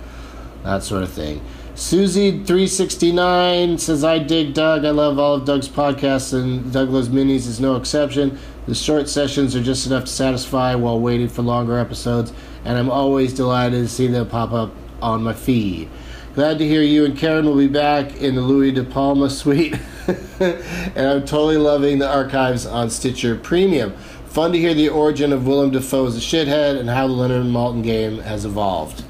That 0.63 0.83
sort 0.83 1.03
of 1.03 1.13
thing. 1.13 1.43
Susie369 1.81 3.81
says, 3.81 4.05
I 4.05 4.19
dig 4.19 4.53
Doug. 4.53 4.85
I 4.85 4.91
love 4.91 5.19
all 5.19 5.37
of 5.37 5.47
Doug's 5.47 5.67
podcasts, 5.67 6.39
and 6.39 6.71
Doug 6.71 6.91
Loves 6.91 7.09
Minis 7.09 7.47
is 7.47 7.59
no 7.59 7.77
exception. 7.77 8.39
The 8.67 8.75
short 8.75 9.09
sessions 9.09 9.57
are 9.57 9.63
just 9.63 9.87
enough 9.87 10.05
to 10.05 10.11
satisfy 10.11 10.75
while 10.75 11.01
waiting 11.01 11.31
for 11.31 11.41
longer 11.41 11.79
episodes, 11.79 12.35
and 12.67 12.77
I'm 12.77 12.91
always 12.91 13.33
delighted 13.33 13.83
to 13.83 13.89
see 13.89 14.09
them 14.09 14.29
pop 14.29 14.53
up 14.53 14.75
on 15.01 15.23
my 15.23 15.33
feed. 15.33 15.89
Glad 16.35 16.59
to 16.59 16.69
hear 16.69 16.83
you 16.83 17.07
and 17.07 17.17
Karen 17.17 17.47
will 17.47 17.57
be 17.57 17.67
back 17.67 18.15
in 18.19 18.35
the 18.35 18.43
Louie 18.43 18.73
De 18.73 18.85
Palma 18.85 19.31
suite. 19.31 19.79
and 20.39 20.99
I'm 20.99 21.25
totally 21.25 21.57
loving 21.57 21.99
the 21.99 22.07
archives 22.07 22.67
on 22.67 22.91
Stitcher 22.91 23.37
Premium. 23.37 23.95
Fun 24.27 24.53
to 24.53 24.59
hear 24.59 24.75
the 24.75 24.91
origin 24.91 25.33
of 25.33 25.47
Willem 25.47 25.71
Dafoe 25.71 26.09
as 26.09 26.19
a 26.19 26.21
shithead 26.21 26.79
and 26.79 26.91
how 26.91 27.07
the 27.07 27.15
Leonard 27.15 27.47
Maltin 27.47 27.83
game 27.83 28.19
has 28.19 28.45
evolved. 28.45 29.03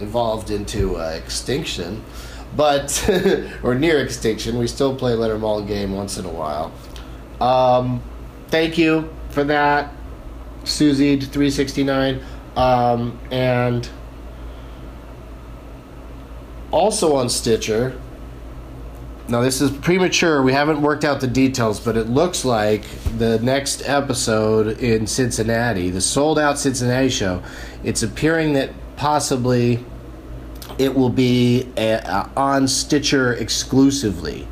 Evolved 0.00 0.50
into 0.50 0.96
uh, 0.96 1.10
extinction, 1.10 2.04
but, 2.56 3.08
or 3.62 3.74
near 3.74 4.00
extinction. 4.00 4.58
We 4.58 4.66
still 4.66 4.94
play 4.94 5.14
Leonard 5.14 5.40
Maltin 5.40 5.66
game 5.66 5.92
once 5.92 6.18
in 6.18 6.24
a 6.24 6.30
while. 6.30 6.72
Um, 7.40 8.02
thank 8.48 8.78
you 8.78 9.12
for 9.30 9.44
that, 9.44 9.92
Susie369. 10.64 12.22
Um, 12.56 13.18
and 13.30 13.88
also 16.70 17.14
on 17.16 17.28
Stitcher. 17.28 17.98
Now, 19.28 19.42
this 19.42 19.60
is 19.60 19.70
premature. 19.70 20.42
We 20.42 20.52
haven't 20.52 20.80
worked 20.80 21.04
out 21.04 21.20
the 21.20 21.26
details, 21.26 21.78
but 21.80 21.96
it 21.98 22.08
looks 22.08 22.46
like 22.46 22.84
the 23.18 23.38
next 23.40 23.86
episode 23.86 24.80
in 24.80 25.06
Cincinnati, 25.06 25.90
the 25.90 26.00
sold 26.00 26.38
out 26.38 26.58
Cincinnati 26.58 27.10
show, 27.10 27.42
it's 27.84 28.02
appearing 28.02 28.54
that 28.54 28.70
possibly 28.98 29.82
it 30.76 30.94
will 30.94 31.08
be 31.08 31.66
a, 31.76 31.94
a, 31.94 32.30
on 32.36 32.68
Stitcher 32.68 33.32
exclusively. 33.32 34.46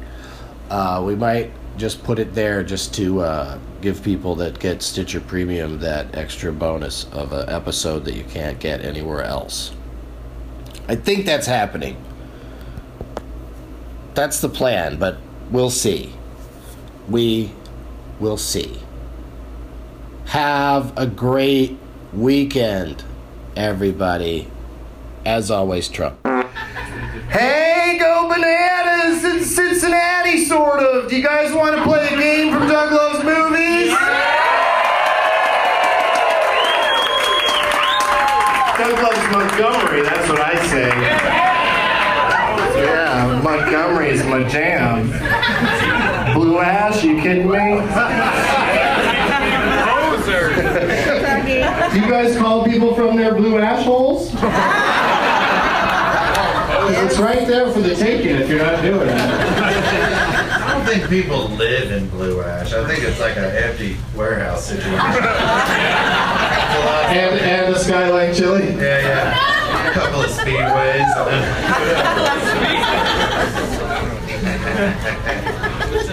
Uh, 0.70 1.02
we 1.04 1.14
might 1.14 1.50
just 1.76 2.02
put 2.02 2.18
it 2.18 2.34
there 2.34 2.62
just 2.62 2.94
to 2.94 3.20
uh, 3.20 3.58
give 3.82 4.02
people 4.02 4.34
that 4.36 4.58
get 4.58 4.82
Stitcher 4.82 5.20
Premium 5.20 5.80
that 5.80 6.16
extra 6.16 6.52
bonus 6.52 7.04
of 7.12 7.32
an 7.32 7.48
episode 7.50 8.04
that 8.06 8.14
you 8.14 8.24
can't 8.24 8.58
get 8.58 8.80
anywhere 8.80 9.22
else. 9.22 9.74
I 10.88 10.94
think 10.94 11.26
that's 11.26 11.46
happening. 11.46 12.02
That's 14.14 14.40
the 14.40 14.48
plan, 14.48 14.98
but 14.98 15.18
we'll 15.50 15.70
see. 15.70 16.14
We 17.08 17.52
will 18.18 18.38
see. 18.38 18.80
Have 20.26 20.96
a 20.96 21.06
great 21.06 21.76
weekend, 22.12 23.04
everybody. 23.56 24.48
As 25.24 25.50
always, 25.50 25.88
Trump. 25.88 26.24
Hey, 27.28 27.96
go 27.98 28.28
bananas 28.28 29.24
in 29.24 29.42
Cincinnati, 29.42 30.44
sort 30.44 30.80
of. 30.80 31.08
Do 31.08 31.16
you 31.16 31.24
guys 31.24 31.52
want 31.52 31.76
to 31.76 31.82
play 31.82 32.06
a 32.06 32.16
game 32.16 32.52
from 32.52 32.68
Doug 32.68 32.92
Loves 32.92 33.24
Movies? 33.24 33.90
Doug 38.78 39.02
loves 39.02 39.32
Montgomery, 39.32 40.02
that's 40.02 40.28
what 40.28 40.38
I 40.38 40.54
say. 40.66 40.90
Yeah, 42.84 43.40
Montgomery 43.42 44.10
is 44.10 44.22
my 44.24 44.44
jam. 44.44 45.08
Blue 46.34 46.58
Ash, 46.58 47.02
you 47.02 47.20
kidding 47.20 47.48
me? 47.50 47.80
Do 51.46 51.85
you 51.96 52.08
guys 52.08 52.36
call 52.36 52.64
people 52.64 52.94
from 52.94 53.16
their 53.16 53.34
blue 53.34 53.58
ash 53.58 53.84
holes? 53.84 54.32
It's 56.88 57.18
right 57.18 57.46
there 57.48 57.70
for 57.72 57.80
the 57.80 57.96
taking 57.96 58.36
if 58.36 58.48
you're 58.48 58.58
not 58.58 58.80
doing 58.80 59.08
it. 59.08 59.14
I 59.16 60.72
don't 60.72 60.86
think 60.86 61.08
people 61.08 61.48
live 61.48 61.90
in 61.90 62.08
Blue 62.10 62.42
Ash. 62.42 62.72
I 62.72 62.86
think 62.86 63.02
it's 63.02 63.18
like 63.18 63.36
an 63.36 63.44
empty 63.44 63.96
warehouse 64.14 64.66
situation. 64.66 64.94
And, 67.08 67.40
and 67.40 67.74
the 67.74 67.78
Skyline 67.78 68.34
Chili? 68.34 68.68
Yeah, 68.74 69.00
yeah. 69.00 69.90
A 69.90 69.92
couple 69.92 70.20
of 70.20 70.30
speedways. 70.30 71.16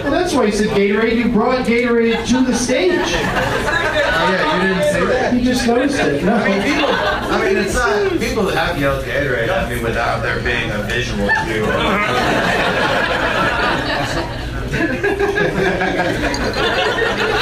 Well, 0.02 0.10
that's 0.10 0.34
why 0.34 0.46
he 0.46 0.52
said 0.52 0.68
Gatorade. 0.68 1.16
You 1.16 1.28
brought 1.30 1.66
Gatorade 1.66 2.26
to 2.28 2.44
the 2.44 2.54
stage. 2.54 3.80
Yeah, 4.30 4.54
you 4.54 4.62
didn't 4.74 4.92
see 4.92 5.04
that? 5.06 5.34
You 5.34 5.40
just 5.42 5.66
noticed 5.66 5.98
it. 6.00 6.24
No. 6.24 6.34
I 6.34 6.48
mean, 6.48 6.62
people. 6.62 6.90
I 6.90 7.44
mean, 7.44 7.56
it's 7.58 7.74
not 7.74 8.20
people 8.20 8.44
that 8.44 8.56
have 8.56 8.80
yelled 8.80 9.04
Gatorade 9.04 9.48
at 9.48 9.68
me 9.70 9.82
without 9.82 10.22
there 10.22 10.40
being 10.42 10.70
a 10.70 10.82
visual 10.84 11.28
cue. 11.44 11.64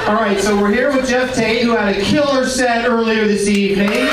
All 0.09 0.19
right, 0.21 0.41
so 0.41 0.61
we're 0.61 0.73
here 0.73 0.93
with 0.95 1.09
Jeff 1.09 1.35
Tate, 1.35 1.63
who 1.63 1.77
had 1.77 1.97
a 1.97 2.01
killer 2.03 2.47
set 2.47 2.87
earlier 2.87 3.27
this 3.27 3.49
evening. 3.49 4.11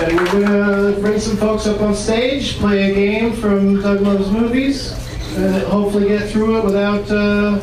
And 0.00 0.18
we're 0.18 0.46
gonna 0.46 0.98
bring 0.98 1.20
some 1.20 1.36
folks 1.36 1.66
up 1.66 1.80
on 1.82 1.94
stage, 1.94 2.56
play 2.58 2.90
a 2.90 2.94
game 2.94 3.34
from 3.34 3.82
Doug 3.82 4.00
Loves 4.00 4.30
Movies, 4.30 4.94
and 5.36 5.62
hopefully 5.64 6.08
get 6.08 6.28
through 6.30 6.58
it 6.58 6.64
without 6.64 7.10
uh, 7.10 7.60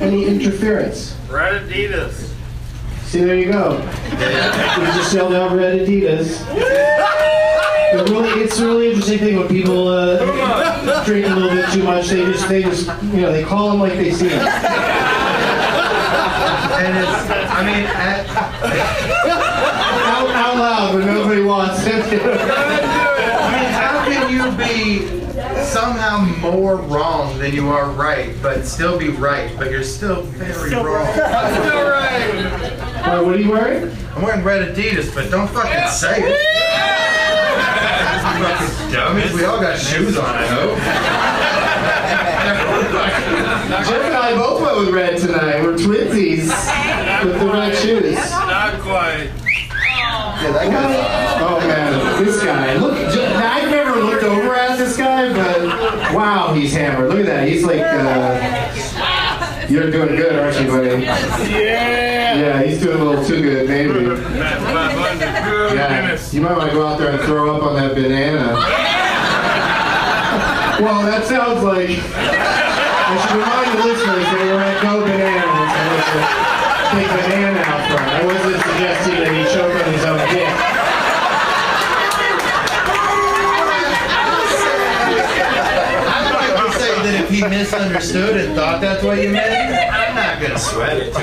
any 0.00 0.24
interference. 0.26 1.14
Red 1.30 1.62
Adidas. 1.68 2.32
See, 3.04 3.20
there 3.24 3.36
you 3.38 3.50
go. 3.52 3.78
We 3.78 4.84
just 4.96 5.12
yelled 5.14 5.34
out 5.34 5.52
Red 5.56 5.80
Adidas. 5.80 6.40
It 7.90 8.08
really, 8.10 8.42
it's 8.42 8.58
a 8.58 8.66
really 8.66 8.88
interesting 8.88 9.18
thing 9.18 9.36
when 9.38 9.48
people 9.48 9.88
uh, 9.88 11.04
drink 11.04 11.26
a 11.26 11.30
little 11.30 11.50
bit 11.50 11.70
too 11.72 11.82
much. 11.82 12.08
They 12.08 12.24
just, 12.24 12.46
they 12.48 12.62
just, 12.62 12.86
you 13.04 13.22
know, 13.22 13.32
they 13.32 13.44
call 13.44 13.70
them 13.70 13.80
like 13.80 13.94
they 13.94 14.12
see 14.12 14.28
them. 14.28 14.46
And 16.78 16.98
it's. 16.98 17.30
I 17.50 17.64
mean, 17.64 17.86
at, 17.86 18.28
Out, 20.08 20.30
out 20.30 20.56
loud 20.56 20.94
when 20.94 21.06
nobody 21.06 21.42
wants 21.42 21.82
it. 21.86 22.04
I 24.48 24.56
mean, 24.56 24.60
how 24.60 24.64
can 24.64 24.88
you 24.88 25.20
be 25.20 25.64
somehow 25.64 26.24
more 26.40 26.76
wrong 26.76 27.38
than 27.38 27.52
you 27.52 27.68
are 27.68 27.90
right, 27.90 28.34
but 28.42 28.64
still 28.64 28.98
be 28.98 29.08
right, 29.08 29.54
but 29.58 29.70
you're 29.70 29.82
still 29.84 30.22
very 30.22 30.70
wrong? 30.74 31.06
i'm 31.06 31.54
still 31.62 31.88
Wait, 33.08 33.26
what 33.26 33.34
are 33.34 33.38
you 33.38 33.50
wearing? 33.50 33.96
I'm 34.16 34.22
wearing 34.22 34.44
red 34.44 34.74
Adidas, 34.74 35.14
but 35.14 35.30
don't 35.30 35.48
fucking 35.48 35.88
say 35.90 36.20
it. 36.20 36.36
fucking 38.32 38.92
dummies. 38.92 39.32
We 39.32 39.44
all 39.44 39.60
got 39.60 39.78
shoes 39.78 40.16
on, 40.16 40.24
I 40.34 40.46
hope. 40.46 40.78
Jeff 43.86 44.04
and 44.04 44.14
I 44.14 44.34
both 44.34 44.62
went 44.62 44.78
with 44.78 44.94
red 44.94 45.18
tonight. 45.18 45.62
We're 45.62 45.74
twinsies 45.74 46.48
with 47.24 47.38
the 47.38 47.46
red 47.46 47.76
shoes. 47.76 48.14
Not 48.30 48.80
quite. 48.80 49.30
Yeah, 50.40 50.52
that 50.52 50.70
guy's 50.70 51.28
Oh 51.40 51.60
man, 51.60 52.24
this 52.24 52.42
guy. 52.42 52.74
Look, 52.74 52.94
I've 52.94 53.12
never 53.98 54.10
looked 54.12 54.24
over 54.24 54.54
at 54.54 54.78
this 54.78 54.96
guy, 54.96 55.32
but 55.32 56.14
wow, 56.14 56.52
he's 56.54 56.72
hammered. 56.72 57.08
Look 57.08 57.20
at 57.20 57.26
that. 57.26 57.48
He's 57.48 57.64
like, 57.64 57.80
uh, 57.80 59.66
you're 59.68 59.90
doing 59.90 60.16
good, 60.16 60.38
aren't 60.38 60.60
you, 60.60 60.66
buddy? 60.66 61.02
Yeah. 61.52 62.38
Yeah, 62.38 62.62
he's 62.62 62.80
doing 62.80 63.00
a 63.00 63.04
little 63.04 63.24
too 63.24 63.42
good, 63.42 63.68
maybe. 63.68 64.04
That's 64.04 64.62
500. 64.64 65.44
Good 65.44 65.76
Yeah, 65.76 66.18
you 66.30 66.40
might 66.40 66.56
want 66.56 66.70
to 66.70 66.76
go 66.76 66.86
out 66.86 66.98
there 66.98 67.10
and 67.10 67.20
throw 67.22 67.54
up 67.56 67.62
on 67.62 67.74
that 67.76 67.94
banana. 67.94 68.54
Well, 70.80 71.02
that 71.06 71.24
sounds 71.26 71.62
like. 71.64 71.90
I 71.90 73.16
should 73.24 73.40
remind 73.40 73.78
the 73.78 73.84
listeners 73.88 74.24
that 74.24 74.40
we're 74.46 74.60
at 74.60 74.82
Go 74.82 75.00
Bananas 75.00 75.72
and 75.74 76.98
there's 76.98 77.10
a 77.10 77.28
banana 77.28 77.60
out 77.60 77.82
front. 77.90 78.08
I 78.08 78.24
wasn't 78.24 78.62
suggesting 78.62 79.16
that 79.24 79.32
he 79.32 79.42
choke 79.48 79.74
on 79.74 79.92
his 79.92 80.04
own 80.04 80.18
dick. 80.28 80.78
I'd 85.00 86.32
like 86.34 86.72
to 86.72 86.78
say 86.78 86.92
that 87.02 87.14
if 87.24 87.27
he 87.38 87.48
misunderstood 87.48 88.36
and 88.36 88.56
thought 88.56 88.80
that's 88.80 89.04
what 89.04 89.22
you 89.22 89.30
meant, 89.30 89.92
I'm 89.92 90.14
not 90.16 90.42
gonna 90.42 90.58
sweat 90.58 90.96
it. 90.96 91.14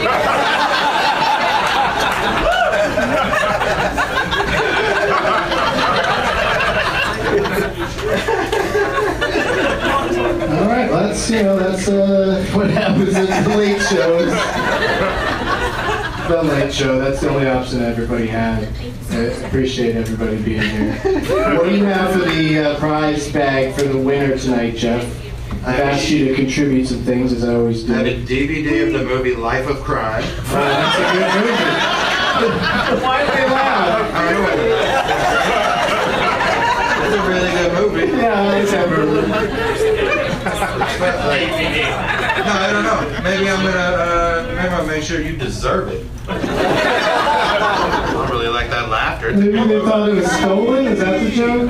All 10.48 10.68
right, 10.68 10.90
that's 10.90 11.30
you 11.30 11.44
know 11.44 11.60
that's 11.60 11.90
uh, 11.90 12.46
what 12.54 12.70
happens 12.70 13.14
at 13.14 13.44
the 13.44 13.58
late 13.58 13.82
shows. 13.82 14.32
the 16.30 16.44
late 16.44 16.74
show. 16.74 16.98
That's 16.98 17.20
the 17.20 17.30
only 17.30 17.50
option 17.50 17.82
everybody 17.82 18.28
had. 18.28 18.70
I 19.12 19.16
appreciate 19.48 19.98
everybody 19.98 20.42
being 20.42 20.62
here. 20.62 20.94
What 21.58 21.66
do 21.70 21.76
you 21.76 21.84
have 21.84 22.14
for 22.14 22.20
the 22.20 22.60
uh, 22.60 22.80
prize 22.80 23.30
bag 23.34 23.74
for 23.76 23.84
the 23.84 23.98
winner 23.98 24.38
tonight, 24.38 24.76
Jeff? 24.78 25.25
I've 25.66 25.80
asked 25.80 26.10
you 26.12 26.28
to 26.28 26.36
contribute 26.36 26.86
some 26.86 27.00
things, 27.00 27.34
as 27.34 27.44
I 27.44 27.56
always 27.56 27.84
do. 27.84 27.94
I 27.94 27.98
have 27.98 28.06
a 28.06 28.16
DVD 28.24 28.86
of 28.86 28.94
the 28.94 29.04
movie 29.04 29.36
Life 29.36 29.68
of 29.68 29.78
Crime. 29.84 30.24
Oh, 30.48 30.54
that's 30.54 30.98
a 30.98 31.02
good 31.12 31.28
movie. 31.42 31.56
Why 33.04 33.16
are 33.24 33.32
they 33.36 33.46
loud? 33.50 34.02
I 34.14 34.32
don't 34.32 34.44
know. 34.46 34.56
It's 37.02 37.16
a 37.16 37.20
really 37.28 37.52
good 37.52 37.72
movie. 37.74 38.06
Yeah, 38.18 38.34
I 38.34 38.44
like 38.60 38.70
that 38.70 38.88
movie. 38.90 39.28
But, 41.00 41.16
like, 41.26 41.50
no, 42.46 42.52
I 42.52 42.70
don't 42.72 42.84
know. 42.84 43.00
Maybe 43.24 43.50
I'm 43.50 43.64
gonna, 43.64 43.78
uh, 43.80 44.54
maybe 44.56 44.70
I'll 44.70 44.86
make 44.86 45.04
sure 45.04 45.20
you 45.22 45.36
deserve 45.36 45.88
it. 45.90 46.06
I 46.28 48.12
don't 48.14 48.30
really 48.30 48.50
like 48.50 48.70
that 49.34 49.36
laughter. 49.36 49.52
Maybe 49.52 49.68
they 49.74 49.80
thought 49.82 50.10
it 50.10 50.16
was 50.16 50.32
stolen? 50.32 50.88
Is 50.88 51.00
that 51.00 51.24
the 51.24 51.30
joke? 51.32 51.70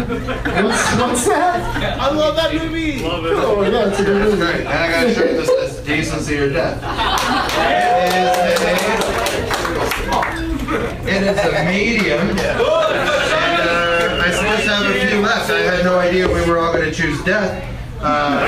What's, 0.64 0.96
what's 0.96 1.26
that? 1.28 2.00
I 2.00 2.12
love 2.12 2.36
that 2.36 2.54
movie. 2.54 3.02
Love 3.04 3.26
it. 3.26 3.34
Oh, 3.34 3.62
yeah, 3.64 3.88
it's 3.90 4.00
a 4.00 4.04
good 4.04 4.22
movie. 4.24 4.38
Great. 4.38 4.60
And 4.62 4.68
I 4.70 4.92
got 4.92 5.06
a 5.08 5.14
shirt 5.14 5.38
that 5.38 5.46
says 5.46 5.86
decency 5.86 6.38
or 6.38 6.50
death. 6.52 6.82
It 11.08 11.24
is 11.24 11.38
a, 11.38 11.38
it 11.38 11.38
is 11.38 11.38
a 11.46 11.64
medium. 11.66 12.30
And 12.30 12.40
uh, 12.40 14.24
I 14.24 14.32
still 14.32 14.56
just 14.56 14.68
have 14.68 14.86
a 14.86 15.08
few 15.08 15.20
left. 15.22 15.50
I 15.50 15.60
had 15.60 15.86
no 15.86 16.00
idea 16.00 16.28
we 16.28 16.46
were 16.50 16.60
all 16.60 16.74
going 16.74 16.86
to 16.86 16.92
choose 16.92 17.24
death. 17.24 17.64
Uh, 18.02 18.40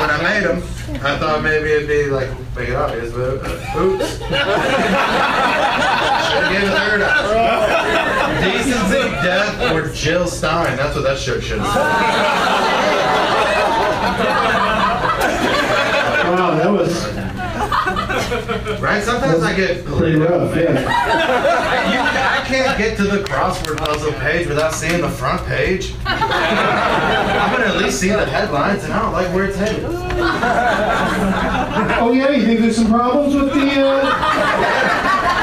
when 0.00 0.10
I 0.10 0.18
made 0.22 0.44
them, 0.46 0.62
I 1.04 1.16
thought 1.18 1.42
maybe 1.42 1.70
it'd 1.70 1.88
be 1.88 2.06
like, 2.10 2.28
make 2.56 2.68
it 2.68 2.74
obvious, 2.74 3.12
but 3.12 3.40
oops. 3.76 4.20
Should 6.32 6.42
have 6.44 6.52
given 6.52 6.68
a 6.68 6.76
third 6.76 7.02
option. 7.02 8.42
Decency, 8.42 9.02
death, 9.22 9.72
or 9.72 9.92
Jill 9.92 10.26
Stein. 10.26 10.76
That's 10.76 10.94
what 10.94 11.04
that 11.04 11.18
shirt 11.18 11.42
should 11.42 11.58
have 11.58 11.66
said. 11.74 11.82
Wow, 16.32 16.54
that 16.56 16.70
was 16.70 17.12
Right? 18.80 19.02
Sometimes 19.02 19.42
I 19.42 19.54
get 19.54 19.84
pretty 19.84 20.16
rough, 20.16 20.56
yeah. 20.56 20.80
You, 21.92 21.98
I 22.00 22.42
can't 22.46 22.78
get 22.78 22.96
to 22.96 23.04
the 23.04 23.22
crossword 23.24 23.76
puzzle 23.76 24.12
page 24.14 24.46
without 24.48 24.72
seeing 24.72 25.02
the 25.02 25.10
front 25.10 25.46
page. 25.46 25.94
I'm 26.06 27.52
gonna 27.52 27.74
at 27.74 27.76
least 27.76 28.00
see 28.00 28.08
the 28.08 28.24
headlines, 28.24 28.84
and 28.84 28.92
I 28.92 29.02
don't 29.02 29.12
like 29.12 29.28
where 29.34 29.44
it's 29.44 29.56
headed. 29.56 29.84
Oh, 32.00 32.12
yeah, 32.12 32.30
you 32.30 32.44
think 32.44 32.60
there's 32.60 32.76
some 32.76 32.88
problems 32.88 33.34
with 33.34 33.52
the 33.52 33.80
uh, 33.80 34.71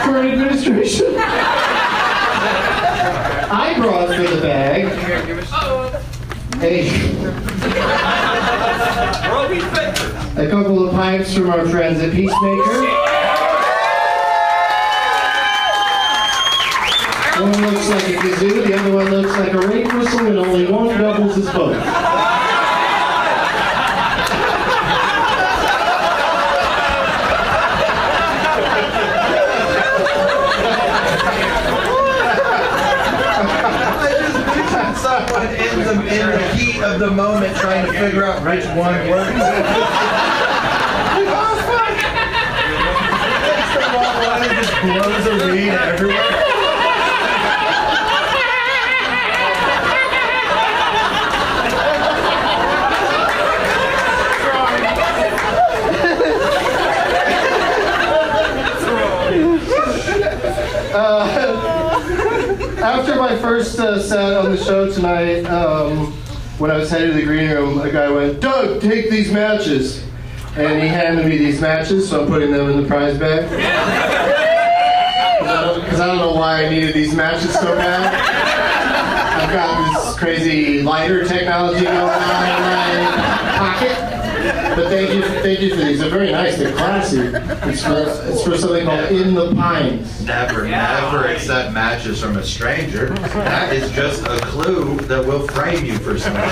current 0.10 0.34
administration? 0.34 1.13
I 3.51 3.75
brought 3.78 4.08
for 4.08 4.24
the 4.24 4.42
bag 4.42 4.86
a, 6.62 6.89
a 10.42 10.50
couple 10.50 10.88
of 10.88 10.96
pipes 10.96 11.36
from 11.36 11.51
our 11.51 11.63
friends 11.68 12.01
at 12.01 12.12
Piecemaker. 12.12 12.88
One 17.39 17.62
looks 17.62 17.88
like 17.89 18.04
a 18.04 18.13
kazoo, 18.18 18.68
the 18.68 18.74
other 18.80 18.94
one 18.96 19.10
looks 19.12 19.38
like 19.38 19.54
a 19.54 19.60
rain 19.60 19.88
whistle, 19.96 20.25
and 20.25 20.39
only 20.39 20.66
one 20.72 20.88
doubles 20.98 21.38
as 21.38 21.54
both. 21.54 21.78
I 35.32 35.45
just 35.45 35.56
pictured 35.56 35.79
someone 35.89 36.08
in 36.08 36.28
the, 36.28 36.56
heat 36.56 36.84
of 36.84 36.99
the 36.99 37.10
moment 37.10 37.56
trying 37.58 37.86
to 37.86 37.91
figure 37.93 38.23
out 38.23 38.43
which 38.43 38.65
one 38.78 39.10
works. 39.10 39.32
Takes 43.49 43.73
the 43.73 43.80
wrong 43.93 44.17
one 44.23 44.43
and 44.43 44.52
just 44.52 44.73
blows 44.82 45.25
a 45.25 45.52
reed 45.52 45.69
everywhere. 45.69 46.49
After 63.00 63.16
my 63.16 63.38
first 63.38 63.80
uh, 63.80 63.98
set 63.98 64.34
on 64.34 64.52
the 64.52 64.58
show 64.62 64.92
tonight, 64.92 65.46
um, 65.46 66.12
when 66.58 66.70
I 66.70 66.76
was 66.76 66.92
headed 66.92 67.12
to 67.12 67.16
the 67.16 67.24
green 67.24 67.50
room, 67.50 67.80
a 67.80 67.90
guy 67.90 68.12
went, 68.12 68.42
Doug, 68.42 68.82
take 68.82 69.10
these 69.10 69.32
matches. 69.32 70.04
And 70.58 70.82
he 70.82 70.90
handed 70.90 71.26
me 71.26 71.38
these 71.38 71.62
matches, 71.62 72.10
so 72.10 72.24
I'm 72.24 72.28
putting 72.28 72.52
them 72.52 72.70
in 72.70 72.82
the 72.82 72.88
prize 72.90 73.18
bag. 73.18 73.50
Because 75.80 76.02
I 76.02 76.08
don't 76.08 76.18
know 76.18 76.34
why 76.34 76.66
I 76.66 76.70
needed 76.70 76.94
these 76.94 77.16
matches 77.16 77.54
so 77.54 77.74
bad. 77.74 78.14
I've 79.44 79.54
got 79.54 79.94
this 79.94 80.20
crazy 80.20 80.84
lighter 80.84 81.26
technology 81.26 81.86
going 81.86 81.96
on. 81.98 83.18
But 84.75 84.89
thank 84.89 85.13
you, 85.13 85.21
thank 85.41 85.60
you 85.62 85.69
for 85.71 85.77
these. 85.77 85.99
They're 85.99 86.10
very 86.10 86.32
nice. 86.32 86.58
They're 86.58 86.71
classy. 86.75 87.19
It's 87.19 87.84
for, 87.84 88.03
it's 88.29 88.43
for 88.43 88.58
something 88.58 88.86
called 88.86 89.12
In 89.12 89.34
the 89.34 89.53
Pines. 89.55 90.25
Never, 90.25 90.67
never 90.67 91.25
accept 91.27 91.73
matches 91.73 92.21
from 92.21 92.38
a 92.38 92.43
stranger. 92.43 93.10
That 93.10 93.73
is 93.73 93.91
just 93.91 94.23
a 94.25 94.39
clue 94.41 94.97
that 95.01 95.25
will 95.25 95.47
frame 95.47 95.86
you 95.86 95.97
for 95.97 96.17
something. 96.19 96.41
but 96.41 96.49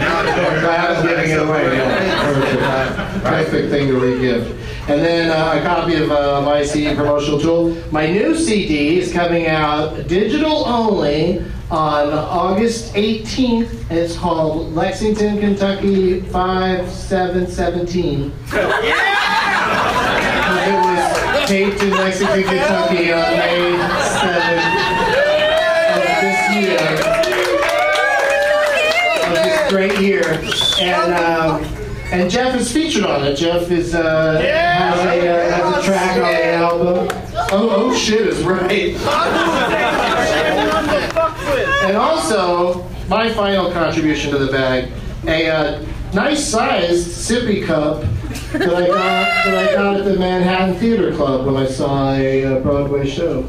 now 0.00 0.22
it's 0.22 0.38
over. 0.38 0.60
Glad 0.60 0.96
I'm 0.96 1.06
giving 1.06 1.30
it 1.30 1.38
away. 1.38 1.64
Perfect. 2.20 3.24
Perfect 3.24 3.70
thing 3.70 3.88
to 3.88 3.98
re-give. 3.98 4.69
And 4.90 5.00
then 5.04 5.30
uh, 5.30 5.54
a 5.56 5.62
copy 5.62 5.94
of 5.94 6.10
uh, 6.10 6.42
my 6.42 6.64
CD 6.64 6.96
promotional 6.96 7.38
tool. 7.38 7.76
My 7.92 8.10
new 8.10 8.34
CD 8.34 8.98
is 8.98 9.12
coming 9.12 9.46
out 9.46 10.08
digital 10.08 10.66
only 10.66 11.44
on 11.70 12.12
August 12.12 12.92
18th. 12.94 13.88
It's 13.88 14.16
called 14.16 14.74
Lexington, 14.74 15.38
Kentucky 15.38 16.22
5717. 16.22 18.32
yeah! 18.82 20.66
It 20.66 20.74
was 20.74 21.48
taped 21.48 21.80
in 21.82 21.90
Lexington, 21.90 22.42
Kentucky 22.42 23.12
on 23.12 23.36
May 23.38 23.78
7th 24.10 24.64
of 25.94 26.02
this 26.20 26.50
year 26.56 26.80
of 29.24 29.32
this 29.36 29.70
great 29.70 30.00
year. 30.00 30.42
And 30.80 31.14
um, 31.14 31.62
and 32.12 32.30
Jeff 32.30 32.54
is 32.56 32.72
featured 32.72 33.04
on 33.04 33.24
it. 33.24 33.36
Jeff 33.36 33.70
is 33.70 33.94
uh, 33.94 34.40
has, 34.40 35.06
a, 35.06 35.28
uh, 35.28 35.50
has 35.50 35.82
a 35.82 35.86
track 35.86 36.16
on 36.16 36.22
the 36.22 36.46
album. 36.54 37.08
Oh, 37.52 37.68
oh 37.70 37.94
shit 37.94 38.26
is 38.26 38.42
right. 38.42 38.96
And 41.82 41.96
also, 41.96 42.86
my 43.08 43.32
final 43.32 43.72
contribution 43.72 44.30
to 44.30 44.38
the 44.38 44.52
bag, 44.52 44.92
a 45.26 45.48
uh, 45.48 45.84
nice 46.12 46.46
sized 46.46 47.08
sippy 47.08 47.64
cup 47.66 48.02
that 48.52 48.74
I 48.74 48.86
got 48.86 49.44
that 49.44 49.68
I 49.70 49.74
got 49.74 49.96
at 49.96 50.04
the 50.04 50.16
Manhattan 50.16 50.76
Theater 50.76 51.12
Club 51.16 51.46
when 51.46 51.56
I 51.56 51.66
saw 51.66 52.12
a 52.12 52.44
uh, 52.44 52.60
Broadway 52.60 53.08
show. 53.08 53.42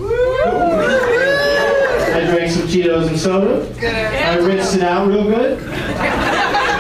I 2.14 2.26
drank 2.26 2.52
some 2.52 2.68
Cheetos 2.68 3.08
and 3.10 3.20
soda. 3.20 3.68
I 4.28 4.38
rinsed 4.38 4.76
it 4.76 4.82
out 4.82 5.08
real 5.08 5.26
good. 5.26 5.60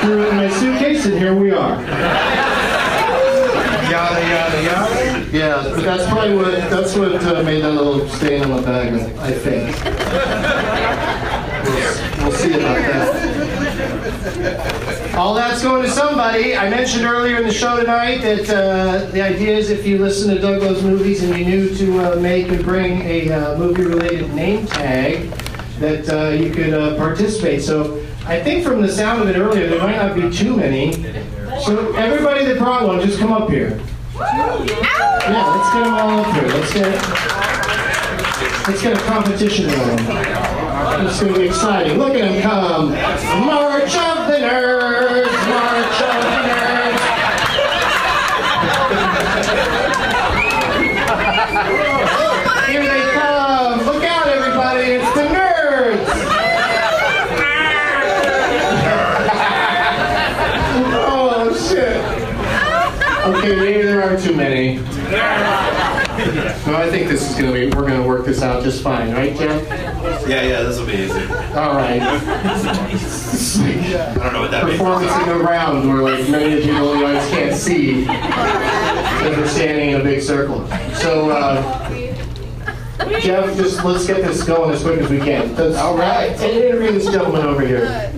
Threw 0.01 0.23
it 0.23 0.29
in 0.29 0.35
my 0.35 0.49
suitcase, 0.49 1.05
and 1.05 1.13
here 1.13 1.35
we 1.35 1.51
are. 1.51 1.79
Yada, 3.89 4.21
yada, 4.27 4.63
yada. 4.63 5.27
Yeah, 5.31 5.61
but 5.75 5.83
that's 5.83 6.05
probably 6.09 6.35
what 6.35 6.51
that's 6.71 6.95
what 6.95 7.23
uh, 7.23 7.43
made 7.43 7.61
that 7.63 7.71
little 7.73 8.09
stain 8.09 8.43
on 8.43 8.49
the 8.57 8.61
bag. 8.63 8.93
I 9.19 9.31
think. 9.31 9.75
We'll, 11.65 12.29
we'll 12.29 12.37
see 12.37 12.53
about 12.55 12.77
that. 12.77 13.11
All 15.15 15.35
that's 15.35 15.61
going 15.61 15.83
to 15.83 15.89
somebody. 15.91 16.55
I 16.57 16.67
mentioned 16.67 17.05
earlier 17.05 17.37
in 17.37 17.43
the 17.45 17.53
show 17.53 17.79
tonight 17.79 18.21
that 18.21 18.49
uh, 18.49 19.05
the 19.11 19.21
idea 19.21 19.55
is 19.55 19.69
if 19.69 19.85
you 19.85 19.99
listen 19.99 20.33
to 20.33 20.41
Doug 20.41 20.63
Loves 20.63 20.81
Movies 20.81 21.21
and 21.21 21.37
you 21.37 21.45
knew 21.45 21.69
to 21.75 21.99
uh, 21.99 22.15
make 22.19 22.47
and 22.47 22.63
bring 22.63 23.01
a 23.01 23.31
uh, 23.31 23.55
movie-related 23.57 24.33
name 24.33 24.65
tag, 24.65 25.29
that 25.79 26.09
uh, 26.09 26.29
you 26.29 26.49
could 26.51 26.73
uh, 26.73 26.95
participate. 26.97 27.61
So 27.61 28.00
I 28.25 28.39
think 28.41 28.63
from 28.63 28.81
the 28.81 28.89
sound 28.89 29.21
of 29.21 29.27
it 29.29 29.37
earlier, 29.37 29.67
there 29.67 29.79
might 29.79 29.95
not 29.95 30.15
be 30.15 30.29
too 30.35 30.55
many. 30.55 30.93
So 31.65 31.93
everybody 31.93 32.45
that 32.45 32.57
brought 32.57 32.87
one, 32.87 33.01
just 33.01 33.19
come 33.19 33.31
up 33.31 33.49
here. 33.49 33.81
Yeah, 34.15 35.45
let's 35.55 35.73
get 35.73 35.83
them 35.83 35.93
all 35.93 36.19
up 36.19 36.33
here. 36.35 36.47
Let's 36.47 36.73
get 36.73 36.91
let's 38.67 38.81
get 38.81 38.97
a 38.97 39.01
competition 39.05 39.69
going. 39.69 39.99
It's 41.05 41.19
to 41.19 41.33
be 41.33 41.47
exciting. 41.47 41.97
Look 41.97 42.13
at 42.13 42.21
them 42.21 42.41
come. 42.41 42.91
March 43.45 43.95
of 43.95 44.27
the 44.27 44.37
Nerds! 44.37 45.40
No, 66.67 66.75
I 66.75 66.89
think 66.89 67.07
this 67.07 67.29
is 67.29 67.35
gonna 67.35 67.53
be, 67.53 67.69
we're 67.69 67.87
gonna 67.87 68.05
work 68.05 68.25
this 68.25 68.41
out 68.41 68.63
just 68.63 68.83
fine, 68.83 69.13
right, 69.13 69.35
Jeff? 69.35 69.67
Yeah, 70.27 70.41
yeah, 70.43 70.63
this 70.63 70.77
will 70.79 70.85
be 70.85 70.93
easy. 70.93 71.21
All 71.55 71.75
right. 71.75 72.01
I 72.01 72.19
don't 74.15 74.33
know 74.33 74.41
what 74.41 74.51
that 74.51 74.65
means. 74.65 74.77
Performance 74.77 75.13
in 75.13 75.27
the 75.29 75.39
round 75.39 75.87
where 75.87 76.01
like 76.03 76.27
many 76.29 76.57
of 76.57 76.65
you 76.65 76.71
in 76.71 76.77
the 76.81 77.05
audience 77.05 77.29
can't 77.29 77.55
see 77.55 78.01
because 78.01 79.37
we're 79.37 79.47
standing 79.47 79.91
in 79.91 80.01
a 80.01 80.03
big 80.03 80.21
circle. 80.21 80.67
So, 80.95 81.29
uh, 81.31 81.89
Jeff, 83.19 83.55
just 83.57 83.83
let's 83.83 84.05
get 84.05 84.21
this 84.23 84.43
going 84.43 84.71
as 84.71 84.83
quick 84.83 84.99
as 84.99 85.09
we 85.09 85.19
can. 85.19 85.55
All 85.77 85.97
right. 85.97 86.31
And 86.31 86.41
interview 86.43 86.91
this 86.91 87.09
gentleman 87.11 87.45
over 87.45 87.65
here 87.65 88.13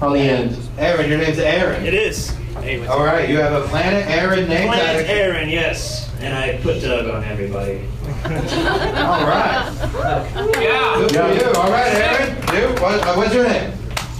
on 0.00 0.12
the 0.12 0.20
end. 0.20 0.56
Aaron, 0.78 1.08
your 1.08 1.18
name's 1.18 1.38
Aaron. 1.38 1.84
It 1.84 1.94
is. 1.94 2.34
Hey, 2.68 2.76
what's 2.78 2.90
All 2.90 3.02
right, 3.02 3.26
you 3.30 3.38
have 3.38 3.54
a 3.54 3.62
Planet 3.68 4.06
Aaron 4.08 4.46
name 4.46 4.68
Planet 4.68 5.06
tag. 5.06 5.16
Aaron, 5.16 5.48
yes. 5.48 6.12
And 6.20 6.34
I 6.34 6.58
put 6.58 6.82
Doug 6.82 7.08
on 7.08 7.24
everybody. 7.24 7.78
All 8.26 9.24
right. 9.24 9.72
Good 10.98 11.12
for 11.14 11.32
you. 11.32 11.50
All 11.58 11.70
right, 11.70 11.90
Aaron. 11.94 12.36
You, 12.54 12.68
what, 12.82 13.00
uh, 13.06 13.14
what's 13.14 13.32
your 13.32 13.48
name? 13.48 13.72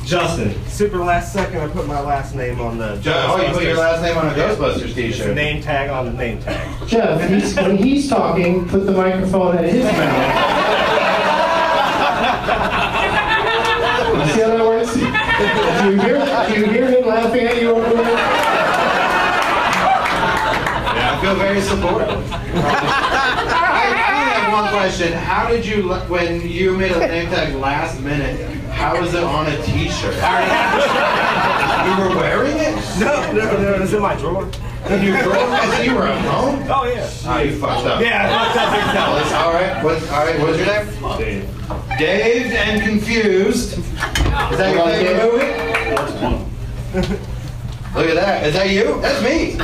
Justin. 0.07 0.55
Super 0.67 0.97
last 0.97 1.35
second, 1.35 1.61
I 1.61 1.69
put 1.69 1.87
my 1.87 2.01
last 2.01 2.35
name 2.35 2.59
on 2.63 2.79
the. 2.79 2.97
Joe. 3.03 3.27
Oh, 3.29 3.37
you 3.37 3.53
put 3.53 3.65
your 3.65 3.77
Ghostbusters. 3.77 3.77
last 3.77 4.03
name 4.03 4.17
on 4.17 4.27
a 4.29 4.31
Ghostbusters 4.31 4.83
It's 4.83 4.93
a 4.93 4.95
t-shirt. 4.95 5.35
name 5.35 5.61
tag 5.63 5.91
on 5.91 6.07
the 6.07 6.13
name 6.13 6.41
tag. 6.41 6.89
Jeff, 6.89 7.29
he's, 7.29 7.55
when 7.55 7.77
he's 7.77 8.09
talking, 8.09 8.67
put 8.67 8.87
the 8.87 8.93
microphone 8.93 9.59
at 9.59 9.65
his 9.65 9.85
mouth. 9.85 9.93
See 14.33 14.41
how 14.41 14.57
that 14.57 14.65
works? 14.65 14.95
Do 14.95 15.01
you 15.91 16.01
hear, 16.01 16.25
do 16.49 16.61
you 16.61 16.67
hear 16.73 16.89
him 16.91 17.05
laughing 17.07 17.47
at 17.47 17.61
you 17.61 17.77
over 17.77 18.03
there? 18.03 18.38
I 21.29 21.35
feel 21.35 21.43
very 21.43 21.61
supportive. 21.61 22.09
I 22.33 23.85
only 24.15 24.33
have 24.33 24.51
one 24.51 24.71
question. 24.73 25.13
How 25.13 25.47
did 25.47 25.67
you, 25.67 25.93
when 26.09 26.49
you 26.49 26.75
made 26.75 26.93
a 26.93 27.01
name 27.01 27.29
tag 27.29 27.55
last 27.55 28.01
minute, 28.01 28.41
how 28.71 28.99
was 28.99 29.13
it 29.13 29.23
on 29.23 29.47
a 29.47 29.63
t-shirt? 29.63 30.15
You 31.89 31.95
were 32.05 32.17
wearing 32.17 32.57
it? 32.59 32.75
No, 32.99 33.33
no, 33.33 33.63
no, 33.63 33.83
it's 33.83 33.93
in 33.95 34.03
my 34.03 34.15
drawer. 34.17 34.51
And 34.87 35.03
you 35.03 35.13
were, 35.13 35.37
as 35.37 35.87
you 35.87 35.95
were 35.95 36.07
at 36.07 36.21
home? 36.27 36.67
Oh, 36.69 36.85
yeah. 36.85 37.09
Oh, 37.25 37.39
you 37.39 37.59
fucked 37.59 37.87
up. 37.87 38.03
Yeah, 38.03 38.29
I 38.29 38.45
fucked 38.45 38.59
up 38.59 38.73
big 38.75 38.83
time. 38.85 39.11
Well, 39.11 39.23
it's 39.23 39.33
all 39.33 39.53
right. 39.53 39.85
What's 39.85 40.11
all 40.11 40.27
right? 40.27 40.41
What's 40.41 40.59
your 40.59 40.67
name? 40.67 41.19
Dave. 41.19 41.99
Dazed 41.99 42.55
and 42.55 42.83
confused. 42.83 43.79
Is 43.79 43.89
that 44.59 44.75
your 44.75 44.85
favorite 44.87 45.23
movie? 46.93 47.19
Look 47.95 48.09
at 48.09 48.15
that. 48.17 48.47
Is 48.47 48.55
that 48.55 48.69
you? 48.71 49.01
That's 49.01 49.23
me. 49.23 49.57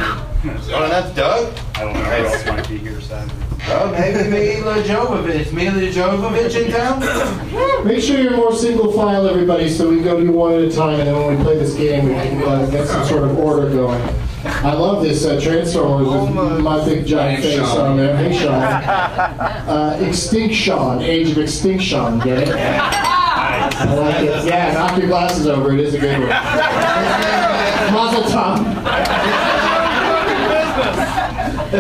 Oh, 0.47 0.83
and 0.83 0.93
that's 0.93 1.15
Doug. 1.15 1.57
I 1.75 1.81
don't 1.81 1.95
know 1.95 2.01
who 2.01 2.27
else 2.27 2.47
might 2.47 2.69
be 2.69 2.77
here, 2.77 3.01
son. 3.01 3.31
Oh, 3.67 3.91
maybe 3.93 4.29
Milla 4.29 4.83
Jovovich. 4.83 5.53
Milla 5.55 5.81
Jovovich 5.91 6.63
in 6.63 6.71
town? 6.71 7.85
Make 7.87 8.03
sure 8.03 8.21
you're 8.21 8.37
more 8.37 8.55
single 8.55 8.93
file, 8.93 9.27
everybody, 9.27 9.71
so 9.71 9.89
we 9.89 10.03
go 10.03 10.21
do 10.21 10.31
one 10.33 10.53
at 10.53 10.61
a 10.61 10.71
time, 10.71 11.01
and 11.01 11.09
then 11.09 11.17
when 11.17 11.39
we 11.39 11.43
play 11.43 11.57
this 11.59 11.75
game, 11.75 12.05
we 12.09 12.13
can 12.15 12.43
uh, 12.43 12.67
get 12.71 12.87
some 12.87 13.07
sort 13.07 13.23
of 13.25 13.39
order 13.39 13.71
going. 13.71 14.03
I 14.45 14.75
love 14.75 15.03
this 15.03 15.25
uh, 15.25 15.41
Transformers 15.41 16.09
with 16.09 16.61
my 16.63 16.85
big 16.85 17.07
giant 17.07 17.43
face 17.43 17.57
Sean. 17.57 17.93
on 17.93 17.97
there. 17.97 18.15
Hey, 18.15 18.39
Sean. 18.39 18.53
Uh, 18.53 19.99
Extinction, 20.07 21.01
Age 21.01 21.31
of 21.31 21.39
Extinction, 21.39 22.19
get 22.19 22.49
it? 22.49 22.55
I 22.55 23.95
like 23.95 24.25
it. 24.25 24.47
Yeah, 24.47 24.75
knock 24.75 24.99
your 24.99 25.07
glasses 25.07 25.47
over. 25.47 25.73
It 25.73 25.81
is 25.81 25.95
a 25.95 25.99
good 25.99 26.19
one. 26.19 26.29
Mazel 27.95 28.23
tov. 28.25 29.44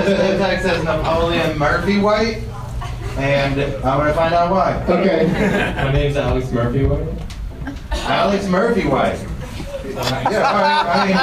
The 0.02 0.38
tag 0.38 0.62
says 0.62 0.82
Napoleon 0.84 1.58
Murphy 1.58 1.98
White. 1.98 2.42
And 3.16 3.60
I'm 3.60 3.98
going 3.98 4.08
to 4.08 4.14
find 4.14 4.34
out 4.34 4.50
why. 4.50 4.82
Okay. 4.88 5.26
My 5.76 5.92
name's 5.92 6.16
Alex 6.16 6.50
Murphy. 6.50 6.84
White. 6.84 7.06
Alex 7.92 8.46
Murphy 8.46 8.86
White. 8.88 9.20
Yeah, 9.84 10.00
all 10.00 10.60
right. 10.60 10.86
I 10.86 11.06
mean, 11.06 11.16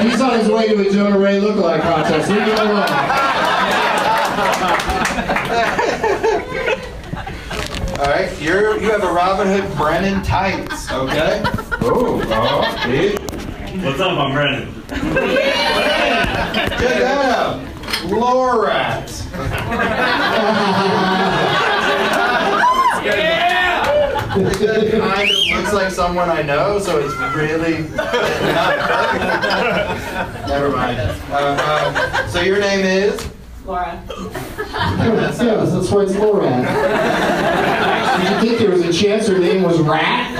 And 0.00 0.08
he's 0.10 0.20
on 0.20 0.38
his 0.38 0.48
way 0.48 0.66
to 0.68 0.88
a 0.88 0.92
Jonah 0.92 1.18
Ray 1.18 1.38
lookalike 1.40 1.82
contest. 1.82 2.28
Leave 2.28 2.42
him 2.42 2.48
alone. 2.48 2.88
all 8.00 8.06
right. 8.06 8.30
You're 8.40 8.76
you 8.80 8.90
have 8.90 9.04
a 9.04 9.12
Robin 9.12 9.46
Hood 9.46 9.70
Brennan 9.76 10.22
tights. 10.24 10.90
Okay. 10.90 11.42
Oh, 11.80 12.20
oh, 12.26 12.62
see? 12.84 13.14
What's 13.84 14.00
up, 14.00 14.18
I'm 14.18 14.32
Brennan. 14.32 14.72
Check 14.88 15.02
that 16.78 17.24
out. 17.36 17.67
Lorat. 18.10 19.08
Yeah! 23.04 24.36
It 24.36 24.90
kind 25.00 25.30
of 25.30 25.36
looks 25.58 25.72
like 25.72 25.90
someone 25.90 26.28
I 26.30 26.42
know, 26.42 26.78
so 26.78 26.98
it's 26.98 27.14
really 27.34 27.78
Never 30.48 30.70
mind. 30.70 30.98
Uh, 31.30 32.22
um, 32.22 32.28
so 32.30 32.40
your 32.40 32.60
name 32.60 32.84
is? 32.84 33.28
Laura. 33.64 34.02
Yes, 34.08 35.40
yes, 35.42 35.72
that's 35.72 35.90
why 35.90 36.02
it's 36.02 36.12
Lorat. 36.12 36.64
Did 38.18 38.30
you 38.30 38.40
think 38.40 38.58
there 38.60 38.70
was 38.70 38.82
a 38.82 38.92
chance 38.92 39.26
her 39.28 39.38
name 39.38 39.62
was 39.62 39.78
Rat? 39.80 40.30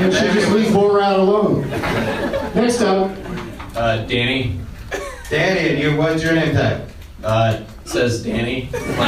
And 0.00 0.12
she 0.12 0.20
just 0.38 0.50
leave 0.52 0.68
Borat 0.72 1.18
alone. 1.18 1.68
Next 2.54 2.80
up, 2.82 3.10
Uh, 3.76 3.98
Danny. 4.06 4.58
Danny, 5.34 5.70
and 5.70 5.78
you, 5.80 5.96
what's 5.96 6.22
your 6.22 6.32
name 6.32 6.54
tag? 6.54 6.88
Uh, 7.24 7.64
says 7.84 8.22
Danny. 8.22 8.68
it's 8.72 8.98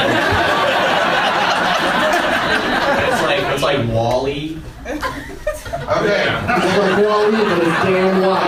like 3.23 3.39
it's 3.53 3.63
like 3.63 3.87
Wally. 3.87 4.57
Okay. 4.85 4.99
it's 5.39 5.65
like 5.71 7.05
Wally, 7.05 7.31
but 7.31 7.57
it's 7.59 7.81
Dan 7.81 8.21
Y. 8.21 8.41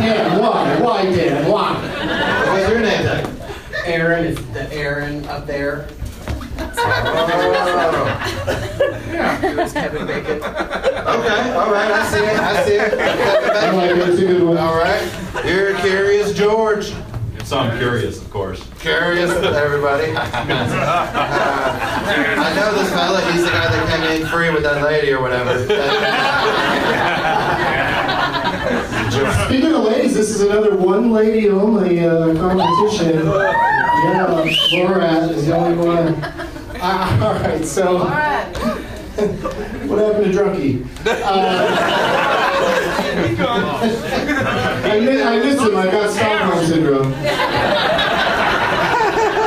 Dan 0.00 0.40
Y. 0.40 0.80
Why 0.80 1.04
Dan 1.04 1.48
Y? 1.48 1.72
What's 2.48 2.68
your 2.68 2.80
name 2.80 3.02
tag? 3.04 3.28
Aaron 3.84 4.24
is 4.24 4.52
the 4.52 4.72
Aaron 4.72 5.24
up 5.28 5.46
there. 5.46 5.86
Oh. 6.58 7.28
Yeah. 9.12 9.40
It 9.46 9.56
was 9.56 9.72
Kevin 9.72 10.04
Bacon. 10.04 10.40
Okay, 11.08 11.52
all 11.52 11.72
right, 11.72 11.90
I 11.90 12.06
see 12.10 12.18
it, 12.18 12.38
I 12.38 12.64
see 12.66 12.78
I 12.78 12.84
it. 12.84 13.74
like 13.74 13.90
it. 13.90 13.96
It's 14.08 14.20
a 14.20 14.26
good 14.26 14.42
one. 14.42 14.58
All 14.58 14.74
right, 14.76 15.02
you're 15.46 15.74
Curious 15.78 16.34
George. 16.34 16.92
So 17.44 17.58
I'm 17.58 17.78
curious, 17.78 18.20
of 18.20 18.28
course. 18.30 18.62
Curious, 18.78 19.30
everybody. 19.30 20.12
Uh, 20.18 20.22
I 22.40 22.54
know 22.54 22.72
this 22.74 22.90
fella, 22.92 23.20
he's 23.32 23.44
the 23.44 23.50
guy 23.50 23.68
that 23.70 23.88
came 23.90 24.02
in 24.22 24.26
free 24.28 24.50
with 24.50 24.62
that 24.64 24.82
lady 24.82 25.12
or 25.12 25.20
whatever. 25.20 25.58
Speaking 29.46 29.72
of 29.72 29.84
ladies, 29.84 30.14
this 30.14 30.30
is 30.30 30.40
another 30.42 30.76
one 30.76 31.10
lady 31.10 31.48
only 31.48 32.04
uh, 32.04 32.34
competition. 32.34 33.26
Yeah, 33.26 34.44
Borat 34.70 35.30
is 35.30 35.46
the 35.46 35.56
only 35.56 35.76
one. 35.86 36.16
Ah, 36.80 37.26
all 37.26 37.34
right, 37.42 37.64
so. 37.64 37.98
What 39.88 39.98
happened 39.98 40.32
to 40.32 40.38
Drunky? 40.38 40.86
Uh, 43.18 43.38
I, 44.84 45.00
mi- 45.00 45.22
I 45.22 45.38
missed 45.38 45.60
him. 45.62 45.76
I 45.76 45.86
got 45.90 46.10
Stockholm 46.10 46.66
syndrome. 46.66 47.12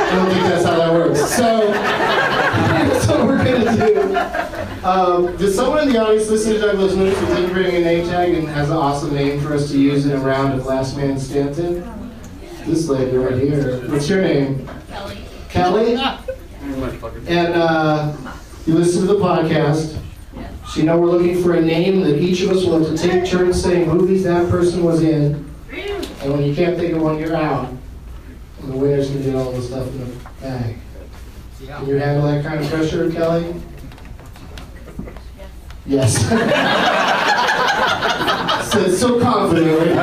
I 0.02 0.14
don't 0.14 0.30
think 0.30 0.44
that's 0.46 0.64
how 0.64 0.76
that 0.76 0.92
works. 0.92 1.20
So, 1.34 1.70
that's 1.72 3.06
what 3.06 3.26
we're 3.26 3.44
gonna 3.44 3.76
do. 3.76 4.86
Um, 4.86 5.36
does 5.36 5.54
someone 5.54 5.84
in 5.84 5.92
the 5.92 5.98
audience 6.02 6.28
listen 6.28 6.54
to 6.54 6.60
Doug 6.60 6.78
Loves 6.78 6.96
Movies 6.96 7.18
who 7.18 7.26
didn't 7.26 7.52
bring 7.52 7.74
a 7.76 7.80
name 7.80 8.06
tag 8.08 8.34
and 8.34 8.48
has 8.48 8.70
an 8.70 8.76
awesome 8.76 9.14
name 9.14 9.40
for 9.40 9.54
us 9.54 9.70
to 9.70 9.78
use 9.78 10.06
in 10.06 10.12
a 10.12 10.18
round 10.18 10.58
of 10.58 10.66
Last 10.66 10.96
Man 10.96 11.18
Stanton? 11.18 11.84
This 12.66 12.88
lady 12.88 13.16
right 13.16 13.40
here. 13.40 13.78
What's 13.90 14.08
your 14.08 14.22
name? 14.22 14.68
Kelly. 14.90 15.18
Kelly? 15.48 15.94
And 17.26 17.54
uh, 17.54 18.12
you 18.66 18.74
listen 18.74 19.06
to 19.06 19.08
the 19.08 19.18
podcast. 19.18 19.98
So 20.72 20.80
you 20.80 20.86
know 20.86 20.98
we're 20.98 21.10
looking 21.10 21.42
for 21.42 21.52
a 21.52 21.60
name 21.60 22.00
that 22.00 22.18
each 22.18 22.40
of 22.40 22.50
us 22.50 22.64
will 22.64 22.82
have 22.82 22.88
to 22.88 22.96
take 22.96 23.26
turns 23.26 23.62
saying 23.62 23.90
movies 23.90 24.24
that 24.24 24.48
person 24.48 24.82
was 24.82 25.02
in. 25.02 25.34
And 26.22 26.32
when 26.32 26.44
you 26.44 26.54
can't 26.54 26.78
think 26.78 26.94
of 26.94 27.02
one, 27.02 27.18
you're 27.18 27.36
out. 27.36 27.68
And 28.62 28.72
the 28.72 28.76
winner's 28.78 29.10
gonna 29.10 29.22
get 29.22 29.34
all 29.34 29.52
the 29.52 29.60
stuff 29.60 29.86
in 29.88 29.98
the 29.98 30.06
bag. 30.40 30.76
Can 31.66 31.86
you 31.86 31.96
handle 31.96 32.26
that 32.26 32.42
kind 32.42 32.64
of 32.64 32.70
pressure, 32.70 33.12
Kelly? 33.12 33.54
Yes. 35.84 36.16
Said 38.72 38.94
so 38.94 39.20
confidently. 39.20 39.92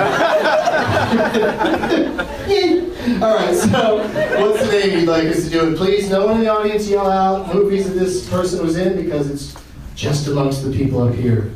All 3.23 3.35
right, 3.35 3.55
so 3.55 3.97
what's 3.97 4.65
the 4.65 4.71
name 4.71 4.99
you'd 4.99 5.09
like 5.09 5.25
us 5.29 5.45
to 5.45 5.49
do? 5.49 5.65
And 5.65 5.75
please, 5.75 6.11
no 6.11 6.27
one 6.27 6.35
in 6.35 6.41
the 6.41 6.49
audience 6.49 6.87
yell 6.87 7.09
out 7.09 7.51
movies 7.55 7.89
that 7.89 7.95
this 7.95 8.29
person 8.29 8.63
was 8.63 8.77
in 8.77 9.01
because 9.01 9.31
it's 9.31 9.55
just 9.99 10.27
amongst 10.27 10.63
the 10.63 10.71
people 10.71 11.01
up 11.01 11.13
here 11.13 11.51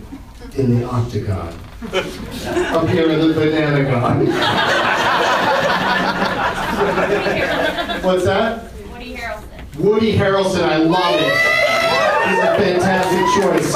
in 0.57 0.77
the 0.77 0.85
octagon. 0.85 1.47
up 1.93 2.89
here 2.89 3.09
in 3.09 3.25
the 3.25 3.33
banana 3.33 3.83
gon. 3.89 4.25
What's 8.03 8.25
that? 8.25 8.69
Woody 8.91 9.15
Harrelson. 9.15 9.75
Woody 9.77 10.17
Harrelson, 10.17 10.63
I 10.63 10.75
love 10.75 11.15
it. 11.21 11.31
He's 12.27 12.39
a 12.39 12.57
fantastic 12.57 13.25
choice. 13.41 13.73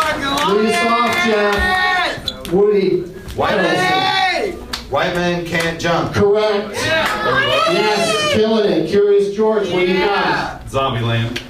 Lead 0.50 0.74
us 0.74 0.86
off, 0.86 1.16
Jeff. 1.26 2.52
Woody 2.52 3.04
White 3.38 3.54
Harrelson. 3.54 3.74
man, 3.74 4.52
white 4.90 5.16
man 5.16 5.46
can't 5.46 5.80
jump. 5.80 6.14
Correct. 6.14 6.74
Yes, 6.76 8.34
killing 8.34 8.70
it. 8.70 8.90
Curious 8.90 9.34
George, 9.34 9.70
what 9.70 9.80
do 9.86 9.94
you 9.94 10.00
got? 10.00 10.66
Zombieland. 10.66 11.42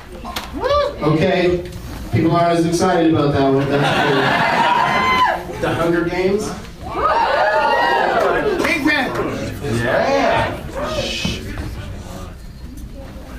Okay. 1.02 1.72
People 2.18 2.36
aren't 2.36 2.58
as 2.58 2.66
excited 2.66 3.14
about 3.14 3.32
that 3.34 3.54
one. 3.54 3.70
That's 3.70 3.94
cool. 4.10 5.62
The 5.62 5.74
Hunger 5.74 6.06
Games? 6.06 6.48
Yeah. 9.64 10.64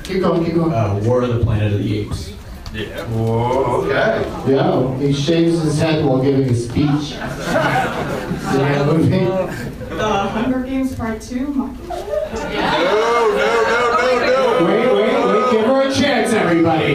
Keep 0.05 0.21
going, 0.21 0.45
keep 0.45 0.55
going. 0.55 0.73
Uh, 0.73 1.01
War 1.03 1.23
of 1.23 1.35
the 1.35 1.45
Planet 1.45 1.73
of 1.73 1.79
the 1.81 1.99
Apes. 1.99 2.31
Whoa, 2.31 3.83
okay. 3.83 4.53
Yeah, 4.53 4.97
he 4.99 5.13
shaves 5.13 5.61
his 5.61 5.79
head 5.81 6.05
while 6.05 6.23
giving 6.23 6.49
a 6.49 6.55
speech. 6.55 6.87
See 7.09 7.17
that 7.17 8.87
movie? 8.87 9.25
The 9.89 10.09
Hunger 10.09 10.61
Games 10.61 10.95
Part 10.95 11.21
2. 11.21 11.37
No, 11.37 11.53
no, 11.53 11.67
no, 11.67 11.75
no, 13.67 13.87
no. 13.89 14.05
Wait, 14.05 14.21
wait, 14.23 14.63
wait, 14.65 14.78
give 15.51 15.67
her 15.67 15.89
a 15.89 15.93
chance, 15.93 16.33
everybody. 16.33 16.95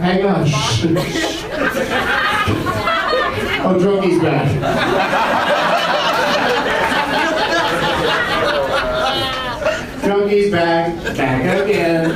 Hang 0.00 0.26
on. 0.26 0.46
Oh, 3.66 3.78
Drunkie's 3.78 4.20
back. 4.20 4.48
Drunkie's 10.02 10.50
back. 10.50 11.16
Back 11.16 11.62
again. 11.64 12.10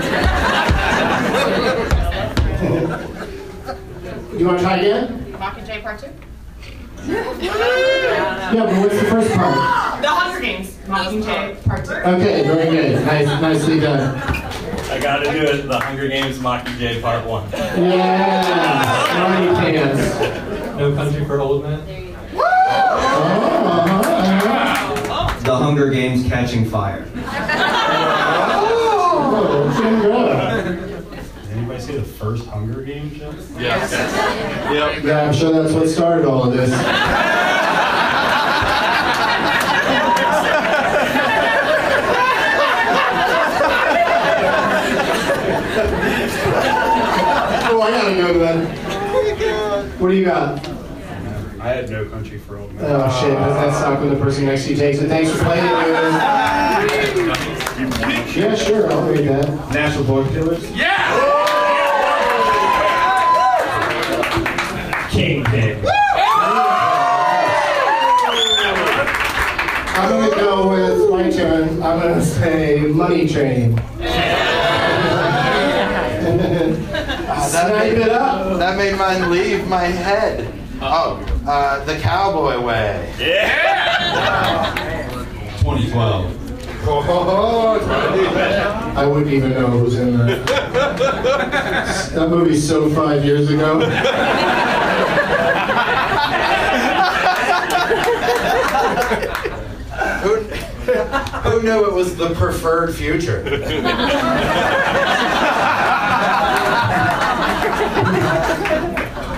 you 4.38 4.46
want 4.46 4.58
to 4.58 4.64
try 4.64 4.76
again? 4.76 5.32
Mockingjay 5.38 5.82
Part 5.82 6.00
2? 6.00 6.27
Yeah, 7.08 8.64
but 8.66 8.76
what's 8.80 8.98
the 8.98 9.04
first 9.06 9.34
part? 9.34 10.02
The 10.02 10.08
Hunger 10.08 10.40
Games. 10.40 10.76
Mockingjay 10.86 11.64
Part 11.64 11.84
2. 11.84 11.92
Okay, 11.92 12.42
very 12.44 12.70
good. 12.70 13.04
Nice, 13.04 13.26
nicely 13.40 13.80
done. 13.80 14.16
I 14.90 14.98
gotta 15.00 15.30
do 15.30 15.38
it. 15.38 15.66
The 15.68 15.78
Hunger 15.78 16.08
Games 16.08 16.38
Mockingjay 16.38 17.00
Part 17.02 17.24
1. 17.26 17.50
Yeah, 17.52 19.04
smarty 19.12 19.48
pants. 19.72 20.18
No 20.78 20.94
Country 20.94 21.24
for 21.24 21.40
Old 21.40 21.62
Men. 21.64 21.80
Oh, 22.34 22.42
uh-huh. 23.90 25.40
The 25.40 25.56
Hunger 25.56 25.90
Games 25.90 26.26
Catching 26.28 26.64
Fire. 26.68 27.06
Oh, 29.30 29.70
pretty 29.76 29.96
good. 30.02 30.64
Did 31.10 31.52
anybody 31.56 31.80
see 31.80 31.96
the 31.96 32.04
first 32.18 32.46
Hunger 32.48 32.82
Games 32.82 33.16
show? 33.16 33.32
Yes. 33.58 33.92
Yep. 34.68 35.04
Yeah, 35.04 35.22
I'm 35.22 35.32
sure 35.32 35.50
that's 35.52 35.72
what 35.72 35.88
started 35.88 36.26
all 36.26 36.44
of 36.44 36.52
this. 36.52 36.70
oh, 47.70 47.80
I 47.82 47.90
gotta 47.90 48.14
go 48.16 48.38
then. 48.38 48.66
What 49.98 50.08
do 50.10 50.14
you 50.16 50.24
got? 50.26 50.66
I 51.60 51.68
had 51.72 51.90
no 51.90 52.08
country 52.08 52.38
for 52.38 52.56
old 52.58 52.72
men. 52.74 52.84
Oh 52.86 53.20
shit, 53.20 53.36
does 53.36 53.54
that 53.56 53.74
suck 53.80 54.00
when 54.00 54.10
the 54.10 54.16
person 54.20 54.46
next 54.46 54.64
to 54.64 54.70
you 54.70 54.76
takes 54.76 54.98
it? 54.98 55.08
Thanks 55.08 55.30
for 55.32 55.38
playing 55.44 55.64
it. 55.64 55.74
Yeah, 58.38 58.54
sure, 58.54 58.90
I'll 58.92 59.08
read 59.10 59.26
that. 59.26 59.48
National 59.72 60.04
Born 60.04 60.28
Killers. 60.28 60.70
Kingpin. 65.18 65.84
I'm 69.96 70.08
gonna 70.10 70.30
go 70.36 70.70
with 70.70 71.10
my 71.10 71.28
turn. 71.28 71.82
I'm 71.82 71.98
gonna 71.98 72.24
say 72.24 72.82
Money 72.82 73.26
Train. 73.26 73.76
Snipe 77.48 77.94
it 77.94 78.10
up. 78.10 78.60
That 78.60 78.76
made 78.76 78.96
mine 78.96 79.28
leave 79.32 79.66
my 79.66 79.86
head. 79.86 80.54
Oh, 80.80 81.16
uh, 81.48 81.84
the 81.84 81.98
cowboy 81.98 82.60
way. 82.64 83.12
Yeah. 83.18 84.72
2012. 85.62 86.44
Oh, 86.90 87.80
I 88.96 89.04
wouldn't 89.04 89.32
even 89.32 89.50
know 89.50 89.66
who's 89.66 89.96
in 89.98 90.16
that. 90.16 90.46
that 92.14 92.30
movie's 92.30 92.68
so 92.68 92.88
five 92.90 93.24
years 93.24 93.50
ago. 93.50 93.80
who, 100.22 100.30
who 101.50 101.62
knew 101.62 101.84
it 101.86 101.92
was 101.92 102.16
the 102.16 102.34
preferred 102.34 102.94
future? 102.94 103.42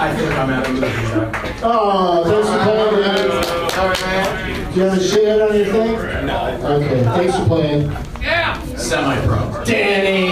I 0.03 0.15
think 0.15 0.33
I'm 0.33 0.51
out 0.51 0.67
of 0.67 0.73
movies 0.73 1.11
now. 1.11 1.31
Oh, 1.63 2.25
thanks 2.25 2.49
for 2.49 2.59
playing, 2.65 3.01
man. 3.01 3.71
Sorry, 3.71 3.97
man. 4.01 4.73
Do 4.73 4.77
you 4.81 4.87
have 4.87 4.97
a 4.99 5.01
shit 5.03 5.43
on 5.43 5.53
your 5.55 5.67
thing? 5.67 5.93
No. 6.27 6.39
Okay, 6.77 7.03
thanks 7.03 7.35
for 7.37 7.45
playing. 7.47 7.83
Yeah. 8.23 8.59
Semi-pro. 8.77 9.65
Danny! 9.65 10.27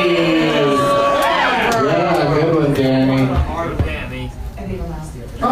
Yeah, 1.85 2.41
good 2.41 2.55
one, 2.55 2.73
Danny. 2.75 3.21
Oh, 5.41 5.47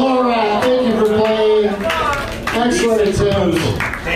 Laura, 0.00 0.60
thank 0.60 0.82
you 0.86 0.94
for 0.98 1.08
playing. 1.18 1.74
Excellent 2.52 3.02
attempt. 3.08 3.58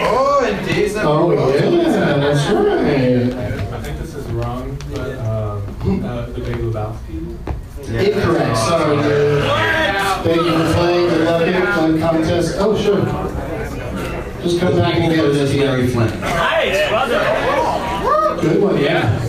Oh, 0.07 0.44
and 0.44 0.59
decent. 0.68 1.05
Oh, 1.05 1.31
yeah, 1.33 2.16
that's 2.16 2.44
right. 2.51 3.33
I 3.73 3.75
think 3.81 3.97
this 3.99 4.14
is 4.14 4.27
wrong, 4.33 4.77
but 4.90 5.16
uh, 6.55 6.97
The 7.77 7.93
Big 7.93 8.14
Lebowski. 8.14 8.14
Incorrect, 8.14 8.57
sorry, 8.57 9.03
dude. 9.03 9.45
Thank 10.25 10.37
you 10.37 10.53
for 10.53 10.73
playing 10.75 11.09
the 11.11 11.19
Love 11.25 11.43
It 11.43 11.55
Fun 11.75 12.01
contest. 12.01 12.57
Oh, 12.59 12.77
sure. 12.81 13.05
Just 14.43 14.61
come 14.61 14.77
back 14.77 14.95
and 14.95 15.14
get 15.14 15.25
it. 15.25 15.59
Larry 15.59 15.87
Flynt. 15.88 16.21
Nice, 16.21 16.88
brother. 16.88 18.40
Good 18.40 18.62
one, 18.62 18.79
yeah. 18.79 19.21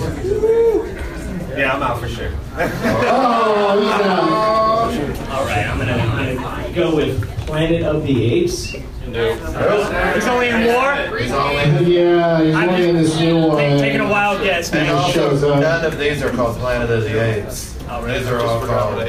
Yeah, 1.57 1.73
I'm 1.73 1.83
out 1.83 1.99
for 1.99 2.07
sure. 2.07 2.31
Oh, 2.57 3.79
he's 3.79 3.91
out. 4.05 5.29
All 5.31 5.45
right, 5.45 5.65
I'm 5.67 5.77
gonna, 5.77 5.93
I'm 5.93 6.35
gonna 6.35 6.73
go 6.73 6.95
with 6.95 7.25
Planet 7.45 7.83
of 7.83 8.03
the 8.05 8.23
Apes. 8.25 8.75
It's 9.17 10.27
only 10.27 10.49
in 10.49 10.65
war. 10.73 11.17
He's 11.17 11.31
only. 11.31 11.93
Yeah, 11.95 12.43
he's 12.43 12.53
I'm 12.55 12.69
only 12.69 12.89
in 12.89 12.95
this 12.97 13.17
new 13.17 13.37
one. 13.47 13.57
Taking 13.57 14.01
a 14.01 14.09
wild 14.09 14.41
guess, 14.43 14.71
man. 14.73 15.11
shows 15.11 15.41
up. 15.43 15.59
none 15.61 15.85
of 15.85 15.97
these 15.97 16.21
are 16.21 16.31
called 16.31 16.57
Planet 16.57 16.89
of 16.89 17.03
the 17.03 17.23
Apes. 17.23 17.77
Oh, 17.89 18.05
these 18.05 18.27
are 18.27 18.41
all 18.41 18.65
called 18.65 18.99
the, 18.99 19.05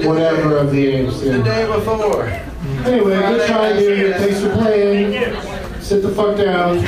the- 0.00 0.08
Whatever 0.08 0.56
of 0.56 0.70
the 0.72 0.86
apes. 0.86 1.20
the 1.20 1.42
day 1.42 1.66
before. 1.66 2.24
Anyway, 2.84 3.16
good 3.18 3.46
try, 3.46 3.72
dude. 3.78 4.16
Thanks 4.16 4.40
for 4.40 4.50
playing. 4.54 5.12
Sit 5.82 6.02
the 6.02 6.10
fuck 6.10 6.36
down. 6.36 6.78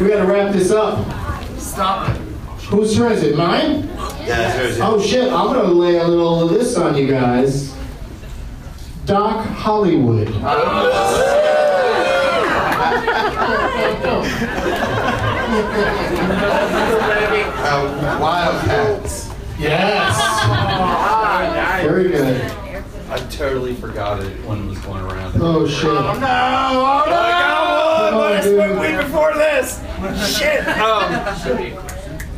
we 0.00 0.08
gotta 0.08 0.26
wrap 0.26 0.52
this 0.52 0.70
up. 0.70 1.04
Stop. 1.58 2.08
Whose 2.68 2.94
turn 2.96 3.12
is 3.12 3.22
it? 3.22 3.36
Mine? 3.36 3.88
Yeah, 4.30 4.52
seriously. 4.52 4.82
Oh 4.82 5.00
shit, 5.02 5.32
I'm 5.32 5.46
gonna 5.52 5.64
lay 5.72 5.98
a 5.98 6.06
little 6.06 6.42
of 6.44 6.50
this 6.50 6.76
on 6.76 6.96
you 6.96 7.08
guys. 7.08 7.74
Doc 9.04 9.44
Hollywood. 9.44 10.28
Uh, 17.62 18.18
Wildcats. 18.20 19.30
Yes. 19.58 20.16
Very 21.82 22.08
good. 22.08 22.40
I 23.10 23.18
totally 23.30 23.74
forgot 23.74 24.22
it 24.22 24.44
when 24.46 24.62
it 24.62 24.66
was 24.68 24.78
going 24.78 25.02
around. 25.04 25.34
Oh 25.40 25.66
shit. 25.66 25.84
No, 25.84 25.92
oh 25.92 27.04
no! 27.06 28.10
Come 28.10 28.20
on, 28.20 28.42
dude. 28.42 28.80
Week 28.80 28.96
before 28.96 29.34
this. 29.34 29.80
Shit. 30.38 30.64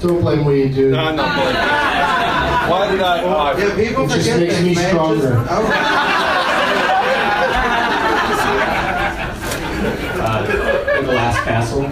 Don't 0.03 0.21
blame 0.21 0.45
weed, 0.45 0.75
dude. 0.75 0.95
I'm 0.95 1.15
not 1.17 1.35
playing. 1.35 1.57
Why 2.71 2.91
did 2.91 3.01
I? 3.01 3.23
Oh, 3.23 3.29
I 3.37 3.59
Yeah, 3.59 3.75
people 3.77 4.05
It 4.11 4.15
just 4.21 4.39
makes 4.39 4.61
me 4.61 4.75
man. 4.75 4.89
stronger. 4.91 5.31
Just, 5.31 5.49
oh, 5.51 5.63
Uh, 10.25 10.47
the 11.01 11.03
Glass 11.07 11.45
Castle. 11.45 11.83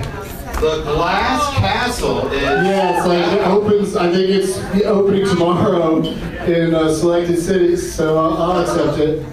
the 0.61 0.83
Glass 0.85 1.55
Castle 1.57 2.29
is. 2.33 2.42
Yeah, 2.42 2.96
it's 2.99 3.07
like 3.07 3.33
it 3.40 3.46
opens. 3.46 3.96
I 3.96 4.11
think 4.12 4.29
it's 4.31 4.57
opening 4.85 5.27
tomorrow 5.27 6.01
in 6.03 6.75
uh, 6.75 6.92
selected 6.94 7.38
cities, 7.40 7.92
so 7.92 8.16
I'll, 8.18 8.37
I'll 8.53 8.61
accept 8.61 8.99
it. 8.99 9.25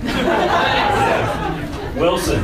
Wilson. 1.99 2.41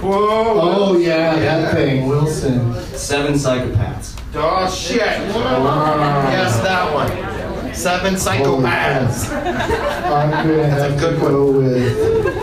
Whoa. 0.00 0.60
Oh 0.92 0.96
yeah, 0.98 1.34
that 1.36 1.74
thing, 1.74 2.06
Wilson. 2.06 2.74
Seven 2.94 3.34
psychopaths. 3.34 4.15
Oh 4.38 4.70
shit! 4.70 4.98
Yes, 4.98 6.60
that 6.60 6.92
one. 6.92 7.74
Seven 7.74 8.14
psychopaths. 8.14 9.30
I'm 9.32 10.30
gonna 10.48 10.68
have 10.68 11.00
to 11.00 11.18
go 11.18 11.52
with. 11.52 12.36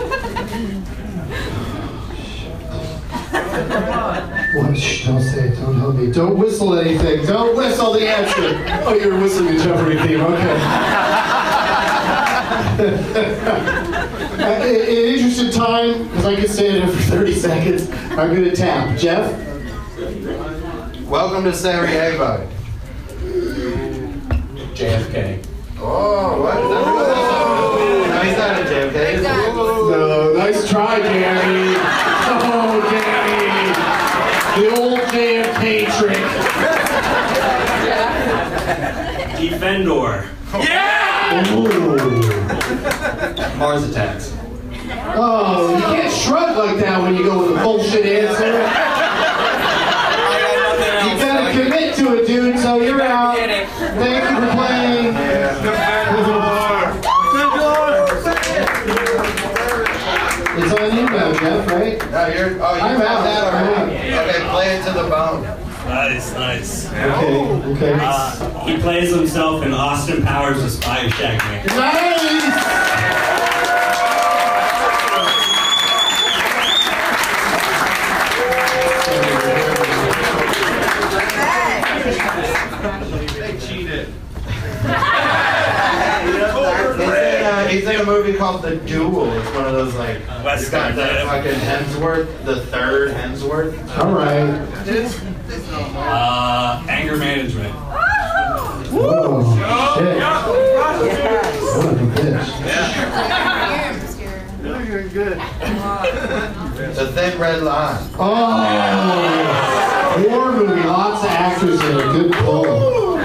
What? 4.54 4.76
Shh, 4.78 5.06
don't 5.06 5.20
say 5.22 5.48
it. 5.48 5.56
Don't 5.56 5.78
help 5.78 5.94
me. 5.96 6.10
Don't 6.10 6.36
whistle 6.38 6.78
anything. 6.78 7.26
Don't 7.26 7.56
whistle 7.56 7.92
the 7.92 8.08
answer. 8.08 8.60
Oh, 8.86 8.94
you're 8.94 9.18
whistling 9.18 9.56
the 9.56 9.64
Jeopardy 9.64 9.98
theme. 9.98 10.20
Okay. 10.20 10.60
Uh, 14.34 14.62
in, 14.66 14.74
in 14.74 15.14
interest 15.14 15.40
of 15.40 15.54
time, 15.54 16.08
because 16.08 16.24
I 16.26 16.34
could 16.36 16.50
stay 16.50 16.72
there 16.72 16.88
for 16.88 16.98
30 16.98 17.34
seconds, 17.34 17.88
I'm 18.10 18.34
going 18.34 18.44
to 18.44 18.54
tap. 18.54 18.98
Jeff? 18.98 19.30
Welcome 21.06 21.44
to 21.44 21.52
Sarajevo. 21.52 22.48
JFK. 24.74 25.44
Oh, 25.78 26.40
what? 26.40 26.56
Is 26.56 26.68
that 26.70 26.84
no, 28.08 28.20
he's 28.22 28.38
not 28.38 28.58
in 28.58 28.66
JFK. 28.66 29.22
No, 29.22 30.32
nice 30.32 30.68
try, 30.68 30.98
Gary. 31.00 31.76
Oh, 32.26 32.80
Gary. 32.90 33.44
The 34.56 34.66
old 34.80 35.00
JFK 35.10 35.64
trick. 35.98 36.24
Defendor. 39.38 40.24
Ooh. 41.52 41.68
Mars 43.58 43.84
attacks. 43.90 44.32
Oh, 45.16 45.76
you 45.76 45.82
can't 45.82 46.12
shrug 46.12 46.56
like 46.56 46.78
that 46.78 47.02
when 47.02 47.14
you 47.14 47.24
go 47.24 47.46
with 47.46 47.58
a 47.58 47.62
bullshit 47.62 48.06
answer. 48.06 48.93
To 52.14 52.22
it, 52.22 52.26
dude, 52.26 52.58
so 52.58 52.80
you're 52.80 53.02
out. 53.02 53.36
Thank 53.36 54.30
you 54.30 54.36
for 54.40 54.52
playing. 54.56 55.14
It's 60.56 60.72
on 60.72 60.96
you 60.96 61.04
now, 61.06 61.32
Jeff, 61.32 61.66
right? 61.68 62.10
No, 62.10 62.26
you're. 62.28 62.62
Oh, 62.62 62.74
you 62.76 62.82
I'm 62.82 63.02
out. 63.02 63.24
that 63.24 63.54
I'm 63.54 63.68
already. 63.68 64.14
Okay, 64.14 64.50
play 64.50 64.76
it 64.76 64.84
to 64.84 64.92
the 64.92 65.08
bone. 65.08 65.42
Nice, 65.88 66.32
nice. 66.34 66.86
Okay, 66.86 67.50
okay. 67.72 67.98
Uh, 68.00 68.64
he 68.64 68.78
plays 68.78 69.14
himself 69.14 69.64
in 69.64 69.74
Austin 69.74 70.22
Powers' 70.22 70.62
The 70.62 70.70
Spy 70.70 71.00
Who 71.00 71.10
Shagged 71.10 71.44
Me. 71.44 71.76
Nice! 71.76 73.43
He's 87.74 87.86
in 87.88 88.00
a 88.00 88.04
movie 88.04 88.34
called 88.36 88.62
The 88.62 88.76
Duel. 88.76 89.30
It's 89.32 89.50
one 89.54 89.64
of 89.66 89.72
those 89.72 89.94
like. 89.94 90.18
He's 90.58 90.70
got 90.70 90.94
that 90.96 91.24
fucking 91.26 91.58
Hemsworth, 91.60 92.44
the 92.44 92.60
third 92.66 93.12
Hemsworth. 93.12 93.74
All 93.98 94.12
right. 94.12 94.60
Uh, 95.96 96.84
anger 96.88 97.16
management. 97.16 97.74
Oh, 98.96 99.42
shit. 99.98 100.18
What 101.76 101.86
a 101.86 101.88
bitch. 102.14 102.48
The 106.94 107.06
Thin 107.12 107.38
Red 107.40 107.62
Line. 107.62 108.08
Oh, 108.18 108.24
war 110.28 110.52
movie, 110.52 110.82
lots 110.86 111.24
of 111.24 111.30
actors 111.30 111.80
in 111.80 111.98
it. 111.98 112.12
Good 112.12 112.32
pull. 112.34 113.16
I 113.18 113.20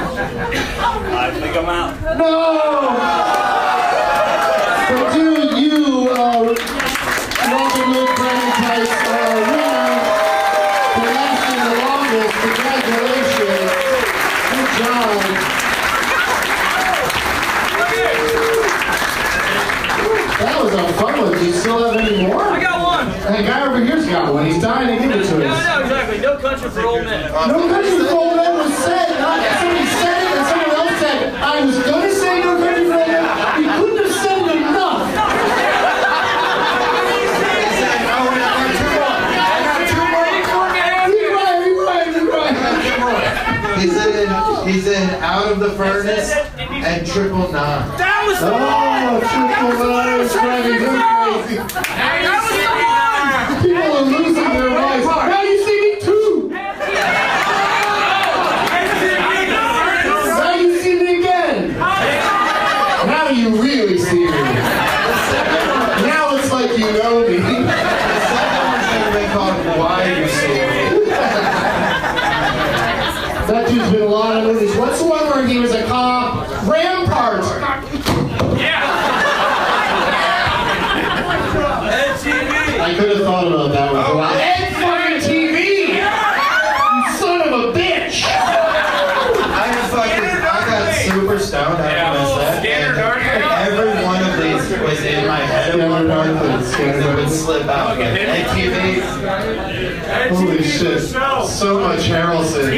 think 1.39 1.55
I'm 1.55 1.69
out. 1.69 1.93
No! 2.17 2.33
But 4.89 5.13
dude, 5.13 5.57
you, 5.57 6.09
uh, 6.09 6.15
Robin 7.51 7.87
Luke 7.93 8.13
Brandon 8.15 8.51
Price, 8.57 8.89
uh, 8.89 8.91
winner 9.49 9.85
for 10.95 11.09
lasting 11.13 11.59
the 11.63 11.71
longest. 11.79 12.33
Congratulations. 12.41 13.71
Good 14.49 14.69
job. 14.79 15.19
That 20.39 20.55
was 20.63 20.73
a 20.73 20.75
fun 20.93 21.21
one. 21.21 21.33
Do 21.37 21.45
you 21.45 21.51
still 21.51 21.91
have 21.91 21.99
any 21.99 22.25
more? 22.25 22.41
I 22.41 22.61
got 22.61 22.81
one. 22.81 23.07
That 23.21 23.45
guy 23.45 23.67
over 23.67 23.83
here's 23.83 24.05
got 24.07 24.33
one. 24.33 24.45
He's 24.45 24.61
dying 24.61 24.87
to 24.87 24.95
give 25.07 25.11
it 25.19 25.27
to 25.27 25.39
Yeah, 25.41 25.51
us. 25.53 25.65
I 25.65 25.67
know 25.77 25.81
exactly. 25.83 26.17
No 26.19 26.38
country 26.49 26.69
for 26.71 26.85
old 26.87 27.03
men. 27.03 27.31
No 27.31 27.67
country 27.69 27.97
for 27.99 28.15
old 28.15 28.35
men 28.35 28.57
was 28.57 28.73
said. 28.73 29.19
Not 29.19 29.37
somebody 29.59 29.85
said 29.85 30.23
it, 30.23 30.29
and 30.37 30.47
someone 30.49 30.73
else 30.81 30.97
said, 30.99 31.17
it. 31.21 31.29
"I 31.41 31.65
was 31.65 31.77
gonna 31.83 32.13
say 32.13 32.41
no 32.41 32.57
country 32.57 32.85
for 32.85 32.93
old 32.93 33.07
men." 33.07 33.23
You 33.61 33.69
couldn't 33.77 33.97
have 34.03 34.15
said 34.21 34.37
it 34.37 34.57
enough. 34.57 35.05
He's 43.79 43.95
in. 43.95 44.29
He's 44.67 44.87
in 44.87 45.09
Out 45.23 45.51
of 45.51 45.59
the 45.59 45.69
Furnace 45.71 46.31
and 46.57 47.07
Triple 47.07 47.51
Nine. 47.51 47.97
That 47.97 48.23
was 48.27 48.39
the 48.39 48.51
Oh, 48.51 49.19
triple 49.19 49.73
nine 49.87 50.19
is 50.19 50.33
driving 50.33 50.73
him 50.73 50.79
crazy. 50.79 51.57
That 51.57 52.39
was 52.43 52.55
the 52.59 52.67
one. 52.75 53.61
People 53.63 53.91
are 53.97 54.03
losing 54.03 54.49
their 54.53 54.69
minds. 54.69 55.05
Now 55.05 55.41
you 55.41 55.57
see 55.65 55.79
me 55.81 55.91
too. 56.01 56.49
Now 60.37 60.53
you 60.55 60.69
see 60.81 60.93
me 60.95 61.07
again. 61.19 61.59
Now 63.07 63.29
really 63.53 63.97
see 63.97 64.25
me. 64.25 64.31
Now 66.05 66.35
it's 66.35 66.51
like 66.51 66.71
you 66.77 66.91
know 66.93 67.21
me. 67.27 67.37
The 67.37 67.43
second 68.29 68.63
one's 68.67 68.87
gonna 68.93 69.11
be 69.19 69.25
called 69.33 69.57
Why 69.79 70.03
You 70.05 70.27
See 70.27 70.47
Me. 70.47 71.09
That 73.47 73.67
dude's 73.67 73.91
been 73.91 74.01
in 74.03 74.07
a 74.07 74.09
lot 74.11 74.37
of 74.37 74.43
movies. 74.53 74.75
What's 74.75 74.99
the 75.01 75.07
one 75.07 75.25
where 75.25 75.47
he 75.47 75.57
was 75.59 75.71
a 75.71 75.83
cop? 75.85 76.47
Rampart. 76.67 77.43
I 82.81 82.95
could 82.97 83.09
have 83.09 83.19
thought 83.25 83.47
about 83.47 83.71
that 83.71 83.93
one 83.93 84.03
for 84.05 84.11
a 84.11 84.15
while. 84.17 84.33
Ed 84.33 84.73
fucking 84.79 85.19
TV! 85.29 85.57
You 85.89 87.11
son 87.17 87.41
of 87.41 87.51
a 87.53 87.77
bitch! 87.77 88.23
I 88.23 89.67
got 89.73 89.89
fucking. 89.91 90.23
I 90.23 90.65
got 90.65 90.95
super 90.95 91.39
stoned 91.39 91.79
after 91.81 92.19
my 92.19 92.61
set. 92.61 92.65
and 92.65 92.97
Every 93.77 94.03
one 94.03 94.21
of 94.23 94.33
these 94.41 94.79
was 94.79 94.99
in 95.05 95.27
my 95.27 95.37
head 95.39 95.79
at 95.79 95.89
one 95.89 96.07
point. 96.07 96.65
and 96.79 97.03
It 97.03 97.15
would 97.15 97.29
slip 97.49 97.67
out. 97.67 97.97
Like 97.97 98.05
Ed 98.05 98.99
Holy 100.29 100.63
shit. 100.63 101.01
So 101.01 101.79
much 101.79 102.01
Harrelson. 102.01 102.69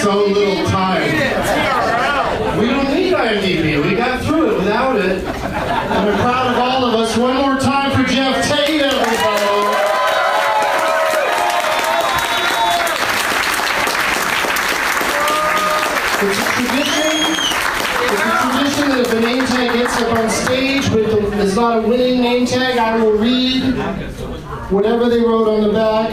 So 0.00 0.24
little 0.26 0.64
time. 0.66 1.02
We 2.58 2.66
don't 2.66 2.88
need 2.94 3.12
IMDb. 3.12 3.84
We 3.84 3.94
got 3.94 4.24
through 4.24 4.52
it 4.52 4.58
without 4.58 4.96
it. 4.96 5.22
And 5.24 6.06
we're 6.06 6.16
proud 6.22 6.46
of 6.52 6.58
all 6.58 6.84
of 6.86 6.94
us. 6.94 7.16
One 7.18 7.36
more 7.36 7.58
time 7.58 7.90
for 7.92 8.10
Jeff 8.10 8.48
Tate, 8.48 8.80
everybody. 8.80 9.50
It's 16.22 16.38
a 16.38 16.42
tradition. 16.54 17.16
It's 18.02 18.22
a 18.22 18.32
tradition 18.52 18.88
that 18.90 19.00
if 19.00 19.12
a 19.12 19.20
name 19.20 19.46
tag 19.46 19.72
gets 19.72 19.96
up 19.96 20.18
on 20.18 20.28
stage, 20.28 20.90
but 20.90 21.00
it's 21.40 21.56
not 21.56 21.84
a 21.84 21.88
winning 21.88 22.20
name 22.20 22.46
tag, 22.46 22.76
I 22.78 23.02
will 23.02 23.12
read 23.12 23.62
whatever 24.70 25.08
they 25.08 25.20
wrote 25.20 25.48
on 25.48 25.62
the 25.62 25.72
back 25.72 26.10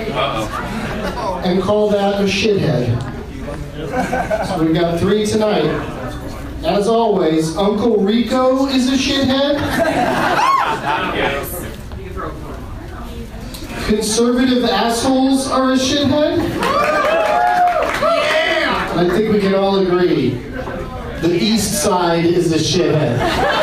and 1.45 1.61
call 1.61 1.89
that 1.89 2.21
a 2.21 2.23
shithead. 2.25 2.87
So 4.47 4.63
we've 4.63 4.73
got 4.73 4.99
three 4.99 5.25
tonight. 5.25 5.65
As 6.63 6.87
always, 6.87 7.55
Uncle 7.55 7.97
Rico 7.97 8.65
is 8.67 8.89
a 8.89 8.97
shithead. 8.97 9.57
Conservative 13.87 14.65
assholes 14.65 15.47
are 15.49 15.73
a 15.73 15.77
shithead. 15.77 16.39
I 18.97 19.07
think 19.09 19.33
we 19.33 19.39
can 19.39 19.53
all 19.53 19.79
agree. 19.79 20.31
The 21.21 21.37
East 21.39 21.83
Side 21.83 22.25
is 22.25 22.51
a 22.51 22.57
shithead. 22.57 23.56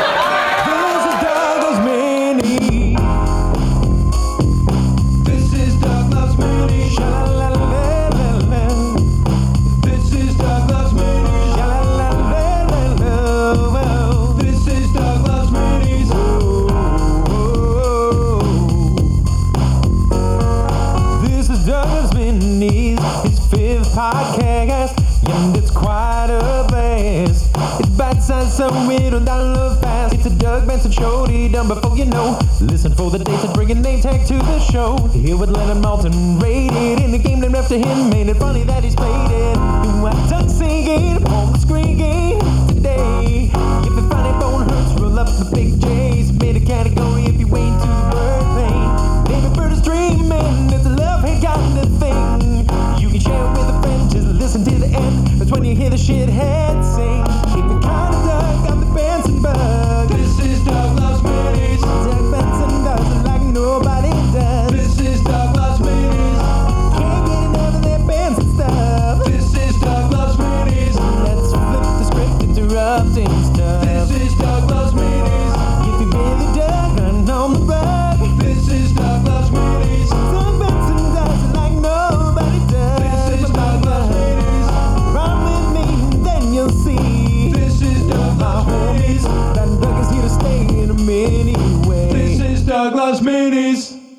so 28.55 28.67
it'll 28.89 29.19
download 29.19 29.81
fast. 29.81 30.15
It's 30.15 30.25
a 30.27 30.29
Doug 30.29 30.65
Benson 30.65 30.89
show, 30.89 31.27
done 31.27 31.67
before 31.67 31.97
you 31.97 32.05
know. 32.05 32.39
Listen 32.61 32.93
for 32.95 33.11
the 33.11 33.19
dates 33.19 33.43
and 33.43 33.53
bring 33.53 33.69
a 33.71 33.75
name 33.75 33.99
tag 33.99 34.25
to 34.27 34.33
the 34.33 34.59
show. 34.59 34.95
Here 35.07 35.35
with 35.35 35.49
Leonard 35.49 35.83
Maltin, 35.83 36.41
rated 36.41 37.03
in 37.03 37.11
the 37.11 37.17
game 37.17 37.41
named 37.41 37.55
after 37.55 37.75
him. 37.77 38.09
Made 38.09 38.29
it 38.29 38.37
funny 38.37 38.63
that 38.63 38.81
he's 38.81 38.95
played 38.95 39.11
it. 39.11 39.55
Do 39.83 40.07
I 40.07 40.27
tongue 40.29 40.47
singing, 40.47 41.21
home 41.27 41.57
screaming 41.57 42.39
today? 42.69 43.51
If 43.83 43.93
the 43.93 44.07
funny 44.09 44.31
bone 44.39 44.69
hurts, 44.69 45.01
roll 45.01 45.19
up 45.19 45.27
the 45.27 45.51
big 45.53 45.81
J's. 45.81 46.31
Made 46.31 46.55
a 46.55 46.65
category 46.65 47.25
if 47.25 47.37
you 47.37 47.47
ain't 47.57 47.81
too 47.83 47.99
bird 48.15 48.47
pain. 48.55 48.87
Maybe 49.27 49.53
bird 49.53 49.73
is 49.73 49.81
dreaming, 49.81 50.71
it's 50.71 50.85
a 50.85 50.95
love 50.95 51.25
ain't 51.25 51.41
got 51.43 51.59
nothing. 51.75 52.63
You 53.03 53.09
can 53.09 53.19
share 53.19 53.35
it 53.35 53.51
with 53.51 53.67
a 53.67 53.81
friend, 53.81 54.09
just 54.09 54.27
listen 54.27 54.63
to 54.63 54.71
the 54.79 54.87
end. 54.87 55.27
That's 55.39 55.51
when 55.51 55.65
you 55.65 55.75
hear 55.75 55.89
the 55.89 55.97
shithead 55.97 56.95
sing. 56.95 57.34